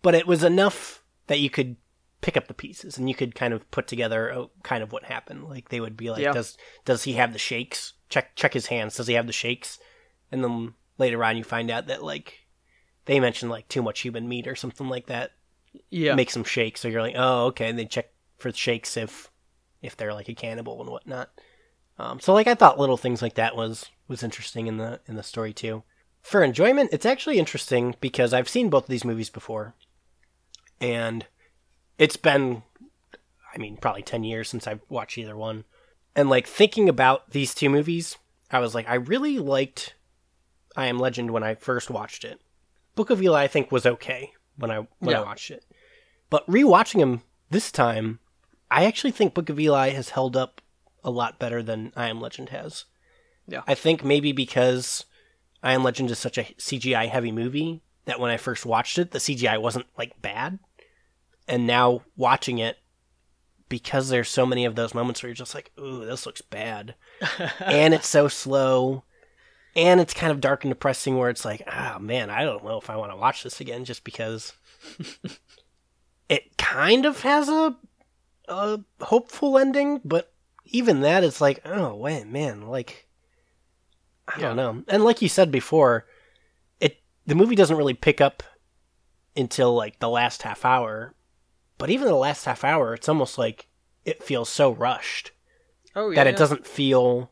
but 0.03 0.15
it 0.15 0.27
was 0.27 0.43
enough 0.43 1.03
that 1.29 1.39
you 1.41 1.51
could 1.51 1.77
pick 2.21 2.37
up 2.37 2.49
the 2.49 2.55
pieces 2.55 2.99
and 2.99 3.09
you 3.09 3.15
could 3.15 3.35
kind 3.37 3.55
of 3.55 3.71
put 3.71 3.87
together 3.87 4.33
oh, 4.33 4.51
kind 4.65 4.83
of 4.83 4.91
what 4.91 5.05
happened. 5.05 5.45
Like 5.45 5.69
they 5.69 5.79
would 5.81 5.97
be 5.97 6.11
like, 6.11 6.23
Yeah. 6.23 6.33
does 6.33 6.57
does 6.85 7.05
he 7.05 7.13
have 7.13 7.33
the 7.33 7.39
shakes? 7.39 7.93
Check 8.09 8.35
check 8.35 8.53
his 8.55 8.67
hands. 8.67 8.97
Does 8.97 9.07
he 9.07 9.15
have 9.15 9.29
the 9.29 9.33
shakes? 9.33 9.79
And 10.33 10.43
then 10.43 10.75
later 10.99 11.23
on, 11.25 11.37
you 11.37 11.45
find 11.45 11.71
out 11.71 11.87
that 11.87 12.03
like 12.03 12.47
they 13.07 13.21
mentioned 13.21 13.51
like 13.51 13.69
too 13.69 13.83
much 13.83 14.01
human 14.01 14.29
meat 14.29 14.47
or 14.47 14.57
something 14.57 14.89
like 14.89 15.07
that 15.07 15.33
yeah. 15.91 16.15
make 16.15 16.31
some 16.31 16.45
shakes. 16.45 16.81
So 16.81 16.89
you're 16.89 17.03
like, 17.03 17.15
oh, 17.17 17.47
okay. 17.47 17.69
And 17.69 17.79
they 17.79 17.87
check 17.87 18.11
for 18.39 18.53
shakes 18.53 18.97
if 18.97 19.31
if 19.81 19.97
they're 19.97 20.15
like 20.15 20.29
a 20.29 20.35
cannibal 20.35 20.81
and 20.81 20.91
whatnot. 20.91 21.31
Um, 21.99 22.21
so 22.21 22.33
like 22.33 22.47
I 22.47 22.55
thought 22.55 22.79
little 22.79 22.97
things 22.97 23.23
like 23.23 23.35
that 23.35 23.57
was 23.57 23.91
was 24.07 24.23
interesting 24.23 24.67
in 24.67 24.77
the 24.77 25.01
in 25.07 25.17
the 25.17 25.23
story 25.23 25.53
too. 25.53 25.83
For 26.21 26.43
enjoyment, 26.43 26.91
it's 26.93 27.07
actually 27.07 27.39
interesting 27.39 27.95
because 28.01 28.33
I've 28.33 28.49
seen 28.49 28.71
both 28.71 28.85
of 28.85 28.89
these 28.91 29.05
movies 29.05 29.31
before, 29.31 29.75
and 30.81 31.25
it's 31.97 32.17
been, 32.17 32.63
I 33.55 33.59
mean, 33.59 33.77
probably 33.77 34.03
ten 34.03 34.25
years 34.25 34.49
since 34.49 34.67
I've 34.67 34.81
watched 34.89 35.19
either 35.19 35.37
one. 35.37 35.65
And 36.15 36.29
like 36.29 36.47
thinking 36.47 36.89
about 36.89 37.31
these 37.31 37.55
two 37.55 37.71
movies, 37.71 38.17
I 38.51 38.59
was 38.59 38.75
like, 38.75 38.89
I 38.89 38.95
really 38.95 39.39
liked 39.39 39.95
I 40.79 40.87
Am 40.87 41.01
Legend 41.01 41.33
when 41.33 41.43
I 41.43 41.57
first 41.57 41.91
watched 41.91 42.25
it. 42.25 42.41
Book 42.95 43.11
of 43.11 43.21
Eli, 43.21 43.43
I 43.43 43.49
think, 43.49 43.73
was 43.73 43.85
okay 43.85 44.33
when 44.57 44.71
I 44.71 44.87
when 45.01 45.17
I 45.17 45.21
watched 45.21 45.51
it. 45.51 45.65
But 46.31 46.47
rewatching 46.47 47.01
him 47.01 47.23
this 47.51 47.73
time, 47.73 48.21
I 48.71 48.85
actually 48.85 49.11
think 49.11 49.35
Book 49.35 49.49
of 49.49 49.59
Eli 49.59 49.91
has 49.91 50.11
held 50.11 50.37
up 50.37 50.61
a 51.03 51.11
lot 51.11 51.41
better 51.41 51.65
than 51.65 51.93
I 51.97 52.09
Am 52.09 52.21
Legend 52.21 52.51
has. 52.51 52.85
Yeah. 53.49 53.63
I 53.67 53.75
think 53.75 54.05
maybe 54.05 54.31
because 54.31 55.05
I 55.61 55.73
Am 55.73 55.83
Legend 55.83 56.13
is 56.13 56.19
such 56.21 56.39
a 56.39 56.45
CGI 56.59 57.09
heavy 57.09 57.33
movie 57.33 57.83
that 58.05 58.21
when 58.21 58.31
I 58.31 58.37
first 58.37 58.65
watched 58.65 58.99
it, 58.99 59.11
the 59.11 59.19
CGI 59.19 59.61
wasn't 59.61 59.87
like 59.99 60.23
bad. 60.23 60.61
And 61.49 61.67
now 61.67 62.03
watching 62.17 62.59
it, 62.59 62.77
because 63.69 64.11
there's 64.11 64.29
so 64.29 64.47
many 64.47 64.65
of 64.65 64.77
those 64.77 64.95
moments 64.95 65.23
where 65.23 65.29
you're 65.29 65.35
just 65.35 65.57
like, 65.57 65.73
ooh, 65.79 66.07
this 66.07 66.25
looks 66.25 66.41
bad. 66.41 66.95
and 67.59 67.95
it's 67.95 68.07
so 68.07 68.29
slow. 68.29 69.03
And 69.77 70.01
it's 70.01 70.15
kind 70.15 70.33
of 70.33 70.41
dark 70.41 70.65
and 70.65 70.71
depressing 70.73 71.17
where 71.17 71.31
it's 71.31 71.45
like, 71.45 71.63
ah, 71.69 71.99
man, 72.01 72.31
I 72.31 72.45
don't 72.45 72.65
know 72.65 72.79
if 72.79 72.91
I 72.91 72.97
want 72.97 73.13
to 73.13 73.17
watch 73.17 73.43
this 73.43 73.61
again 73.61 73.85
just 73.85 74.03
because 74.03 74.55
it 76.29 76.57
kind 76.57 77.07
of 77.07 77.21
has 77.23 77.49
a, 77.49 77.77
a 78.49 78.81
hopeful 79.01 79.59
ending, 79.59 80.01
but 80.05 80.33
even 80.65 81.01
that 81.03 81.23
it's 81.25 81.41
like, 81.41 81.61
oh, 81.65 81.95
wait, 81.95 82.27
man, 82.27 82.67
like, 82.69 83.07
I 84.27 84.41
don't 84.41 84.57
know. 84.57 84.83
And 84.89 85.05
like 85.05 85.23
you 85.23 85.29
said 85.29 85.51
before, 85.51 86.07
it 86.81 86.99
the 87.27 87.35
movie 87.35 87.55
doesn't 87.55 87.77
really 87.77 87.95
pick 87.95 88.21
up 88.21 88.43
until 89.37 89.75
like 89.75 89.99
the 90.01 90.09
last 90.09 90.43
half 90.43 90.65
hour. 90.65 91.15
But 91.79 91.91
even 91.91 92.09
the 92.09 92.15
last 92.15 92.45
half 92.45 92.65
hour, 92.65 92.95
it's 92.95 93.09
almost 93.09 93.39
like 93.39 93.69
it 94.05 94.23
feels 94.23 94.49
so 94.49 94.71
rushed 94.73 95.33
Oh 95.95 96.11
yeah. 96.11 96.17
that 96.17 96.27
it 96.27 96.33
yeah. 96.33 96.39
doesn't 96.39 96.67
feel 96.67 97.31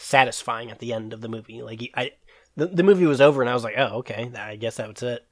satisfying 0.00 0.70
at 0.70 0.78
the 0.78 0.92
end 0.92 1.12
of 1.12 1.20
the 1.20 1.28
movie. 1.28 1.62
Like 1.62 1.90
I, 1.94 2.12
the, 2.56 2.66
the 2.66 2.82
movie 2.82 3.06
was 3.06 3.20
over, 3.20 3.42
and 3.42 3.50
I 3.50 3.54
was 3.54 3.64
like, 3.64 3.74
oh, 3.76 3.98
okay, 3.98 4.30
I 4.36 4.56
guess 4.56 4.76
that 4.76 4.88
was 4.88 5.02
it. 5.02 5.26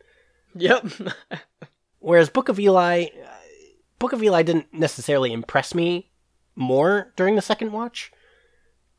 Yep. 0.54 0.86
Whereas 1.98 2.30
Book 2.30 2.48
of 2.48 2.60
Eli, 2.60 3.06
uh, 3.06 3.28
Book 3.98 4.12
of 4.12 4.22
Eli 4.22 4.42
didn't 4.42 4.72
necessarily 4.72 5.32
impress 5.32 5.74
me 5.74 6.10
more 6.54 7.12
during 7.16 7.34
the 7.34 7.42
second 7.42 7.72
watch. 7.72 8.12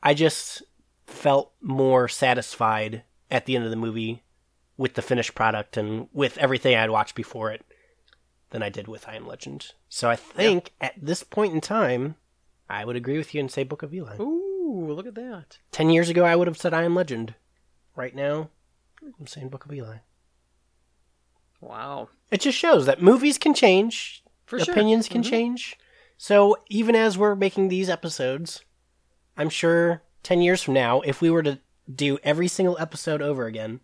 I 0.01 0.13
just 0.13 0.63
felt 1.05 1.53
more 1.61 2.07
satisfied 2.07 3.03
at 3.31 3.45
the 3.45 3.55
end 3.55 3.65
of 3.65 3.71
the 3.71 3.75
movie 3.75 4.23
with 4.77 4.93
the 4.93 5.01
finished 5.01 5.35
product 5.35 5.75
and 5.75 6.07
with 6.13 6.37
everything 6.37 6.75
I'd 6.75 6.89
watched 6.89 7.15
before 7.15 7.51
it 7.51 7.65
than 8.51 8.63
I 8.63 8.69
did 8.69 8.87
with 8.87 9.07
I 9.07 9.15
Am 9.15 9.27
Legend. 9.27 9.73
So 9.89 10.09
I 10.09 10.15
think 10.15 10.73
at 10.79 10.93
this 11.01 11.23
point 11.23 11.53
in 11.53 11.61
time, 11.61 12.15
I 12.69 12.85
would 12.85 12.95
agree 12.95 13.17
with 13.17 13.33
you 13.33 13.41
and 13.41 13.51
say 13.51 13.63
Book 13.63 13.83
of 13.83 13.93
Eli. 13.93 14.15
Ooh, 14.19 14.48
look 14.93 15.07
at 15.07 15.15
that. 15.15 15.57
Ten 15.71 15.89
years 15.89 16.09
ago, 16.09 16.23
I 16.25 16.35
would 16.35 16.47
have 16.47 16.57
said 16.57 16.73
I 16.73 16.83
Am 16.83 16.95
Legend. 16.95 17.35
Right 17.95 18.15
now, 18.15 18.49
I'm 19.01 19.27
saying 19.27 19.49
Book 19.49 19.65
of 19.65 19.73
Eli. 19.73 19.97
Wow. 21.61 22.09
It 22.31 22.41
just 22.41 22.57
shows 22.57 22.85
that 22.85 23.01
movies 23.01 23.37
can 23.37 23.53
change, 23.53 24.23
For 24.45 24.59
sure. 24.59 24.73
opinions 24.73 25.07
can 25.09 25.21
Mhm. 25.23 25.29
change. 25.29 25.77
So 26.17 26.57
even 26.69 26.95
as 26.95 27.17
we're 27.17 27.35
making 27.35 27.67
these 27.67 27.89
episodes, 27.89 28.61
I'm 29.37 29.49
sure 29.49 30.03
10 30.23 30.41
years 30.41 30.61
from 30.61 30.73
now, 30.73 31.01
if 31.01 31.21
we 31.21 31.29
were 31.29 31.43
to 31.43 31.59
do 31.93 32.17
every 32.23 32.47
single 32.47 32.77
episode 32.79 33.21
over 33.21 33.45
again, 33.45 33.79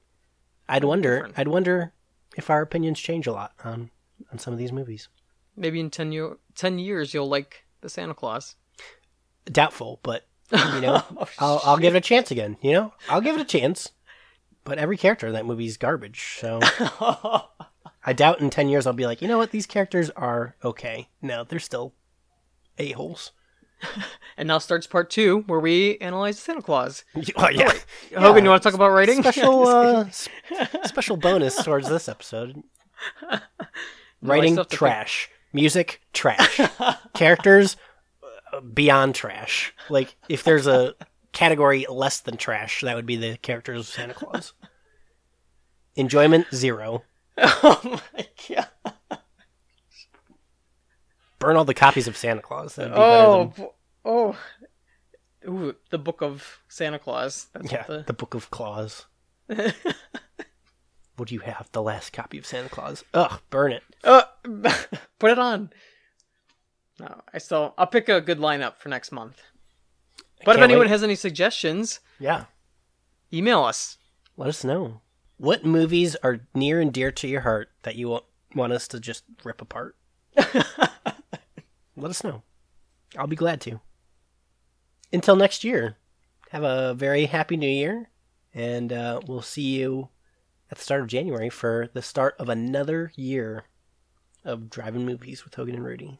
I'd 0.68 0.84
wonder 0.84 1.15
different. 1.18 1.39
I'd 1.39 1.48
wonder 1.48 1.94
if 2.38 2.50
our 2.50 2.62
opinions 2.62 3.00
change 3.00 3.28
a 3.28 3.32
lot 3.34 3.54
on 3.63 3.91
on 4.32 4.39
some 4.39 4.54
of 4.54 4.60
these 4.60 4.72
movies. 4.72 5.10
Maybe 5.58 5.80
in 5.80 5.89
10, 5.89 6.12
year, 6.13 6.38
10 6.56 6.80
years 6.80 7.13
you'll 7.13 7.28
like 7.28 7.65
the 7.82 7.89
Santa 7.89 8.13
Claus. 8.13 8.56
Doubtful, 9.46 10.00
but 10.04 10.26
you 10.51 10.81
know, 10.81 11.03
I'll 11.39 11.62
I'll 11.63 11.77
give 11.77 11.95
it 11.95 11.99
a 11.99 12.01
chance 12.01 12.31
again, 12.31 12.58
you 12.62 12.71
know? 12.73 12.93
I'll 13.10 13.21
give 13.21 13.36
it 13.36 13.41
a 13.41 13.45
chance. 13.45 13.91
But 14.63 14.79
every 14.79 14.97
character 14.97 15.27
in 15.27 15.34
that 15.34 15.45
movie 15.45 15.67
is 15.67 15.77
garbage, 15.77 16.38
so 16.39 16.60
I 18.03 18.13
doubt 18.13 18.41
in 18.41 18.49
10 18.49 18.67
years 18.67 18.88
I'll 18.88 18.93
be 18.93 19.05
like, 19.05 19.21
"You 19.21 19.27
know 19.27 19.38
what? 19.38 19.51
These 19.51 19.67
characters 19.67 20.10
are 20.12 20.55
okay." 20.63 21.10
No, 21.21 21.43
they're 21.43 21.60
still 21.60 21.93
a-holes. 22.79 23.31
and 24.38 24.47
now 24.47 24.58
starts 24.58 24.88
part 24.88 25.10
two 25.12 25.39
where 25.47 25.60
we 25.60 25.97
analyze 25.99 26.39
Santa 26.39 26.62
Claus. 26.62 27.03
Oh, 27.36 27.49
yeah. 27.49 27.71
Hogan, 28.17 28.43
you 28.43 28.49
want 28.49 28.63
to 28.63 28.67
talk 28.69 28.73
about 28.73 28.89
writing? 28.89 29.21
special 29.21 29.67
uh, 29.67 30.10
special 30.86 31.17
bonus 31.17 31.63
towards 31.63 31.89
this 31.89 32.10
episode. 32.10 32.63
Writing 34.21 34.53
still 34.53 34.63
have 34.63 34.67
to 34.67 34.69
think- 34.69 34.79
trash, 34.79 35.29
music 35.53 36.01
trash, 36.13 36.60
characters 37.13 37.77
beyond 38.62 39.15
trash. 39.15 39.74
Like 39.89 40.15
if 40.30 40.44
there's 40.44 40.68
a 40.68 40.96
category 41.32 41.86
less 41.89 42.20
than 42.20 42.38
trash, 42.38 42.82
that 42.82 42.96
would 42.96 43.06
be 43.06 43.15
the 43.15 43.38
characters 43.38 43.80
of 43.82 43.86
Santa 43.88 44.13
Claus. 44.13 44.54
Enjoyment 45.96 46.48
zero. 46.54 47.04
oh 47.38 48.02
my 48.13 48.28
god. 48.50 48.68
Burn 51.39 51.58
all 51.58 51.65
the 51.65 51.74
copies 51.74 52.08
of 52.08 52.18
Santa 52.18 52.41
Claus. 52.41 52.76
That'd 52.76 52.94
be 52.94 53.00
Oh, 53.00 53.54
bo- 53.56 53.76
oh. 54.06 54.38
Ooh, 55.48 55.76
the 55.91 56.00
book 56.00 56.22
of 56.22 56.60
Santa 56.68 56.98
Claus. 56.98 57.48
That's 57.54 57.72
yeah, 57.72 57.86
what 57.86 58.08
the 58.08 58.13
Book 58.13 58.34
of 58.34 58.50
Claus. 58.50 59.06
What 61.18 61.30
do 61.30 61.36
you 61.36 61.41
have? 61.41 61.70
The 61.72 61.82
last 61.82 62.12
copy 62.12 62.38
of 62.38 62.46
Santa 62.46 62.70
Claus. 62.70 63.04
Ugh, 63.13 63.39
burn 63.50 63.72
it. 63.72 63.84
Uh, 64.04 64.24
put 65.20 65.32
it 65.32 65.39
on. 65.39 65.70
No, 66.99 67.21
I 67.34 67.38
still. 67.39 67.73
I'll 67.77 67.88
pick 67.88 68.08
a 68.10 68.21
good 68.21 68.39
lineup 68.39 68.77
for 68.77 68.89
next 68.89 69.12
month. 69.12 69.41
But 70.45 70.55
if 70.58 70.62
anyone 70.62 70.81
wait. 70.86 70.89
has 70.89 71.03
any 71.03 71.15
suggestions, 71.15 71.99
Yeah. 72.19 72.45
email 73.34 73.63
us. 73.63 73.97
Let 74.38 74.49
us 74.49 74.63
know. 74.63 75.01
What 75.38 75.65
movies 75.65 76.15
are 76.23 76.41
near 76.53 76.79
and 76.79 76.93
dear 76.93 77.12
to 77.12 77.27
your 77.27 77.41
heart 77.41 77.69
that 77.84 77.95
you 77.95 78.10
want, 78.10 78.23
want 78.53 78.71
us 78.73 78.88
to 78.89 78.99
just 78.99 79.23
rip 79.43 79.62
apart? 79.62 79.97
Let 81.97 82.10
us 82.12 82.23
know. 82.23 82.43
I'll 83.17 83.27
be 83.27 83.36
glad 83.36 83.62
to. 83.62 83.79
Until 85.13 85.36
next 85.36 85.63
year, 85.63 85.97
have 86.51 86.63
a 86.63 86.93
very 86.93 87.25
happy 87.25 87.55
new 87.58 87.69
year, 87.69 88.10
and 88.53 88.91
uh, 88.91 89.21
we'll 89.25 89.41
see 89.41 89.79
you 89.79 90.10
at 90.69 90.77
the 90.77 90.84
start 90.84 91.01
of 91.01 91.08
January 91.08 91.49
for 91.49 91.89
the 91.93 92.01
start 92.01 92.36
of 92.39 92.49
another 92.49 93.12
year 93.15 93.65
of 94.43 94.69
Drive-In 94.69 95.05
Movies 95.05 95.43
with 95.45 95.55
Hogan 95.55 95.75
and 95.75 95.86
Rudy. 95.86 96.19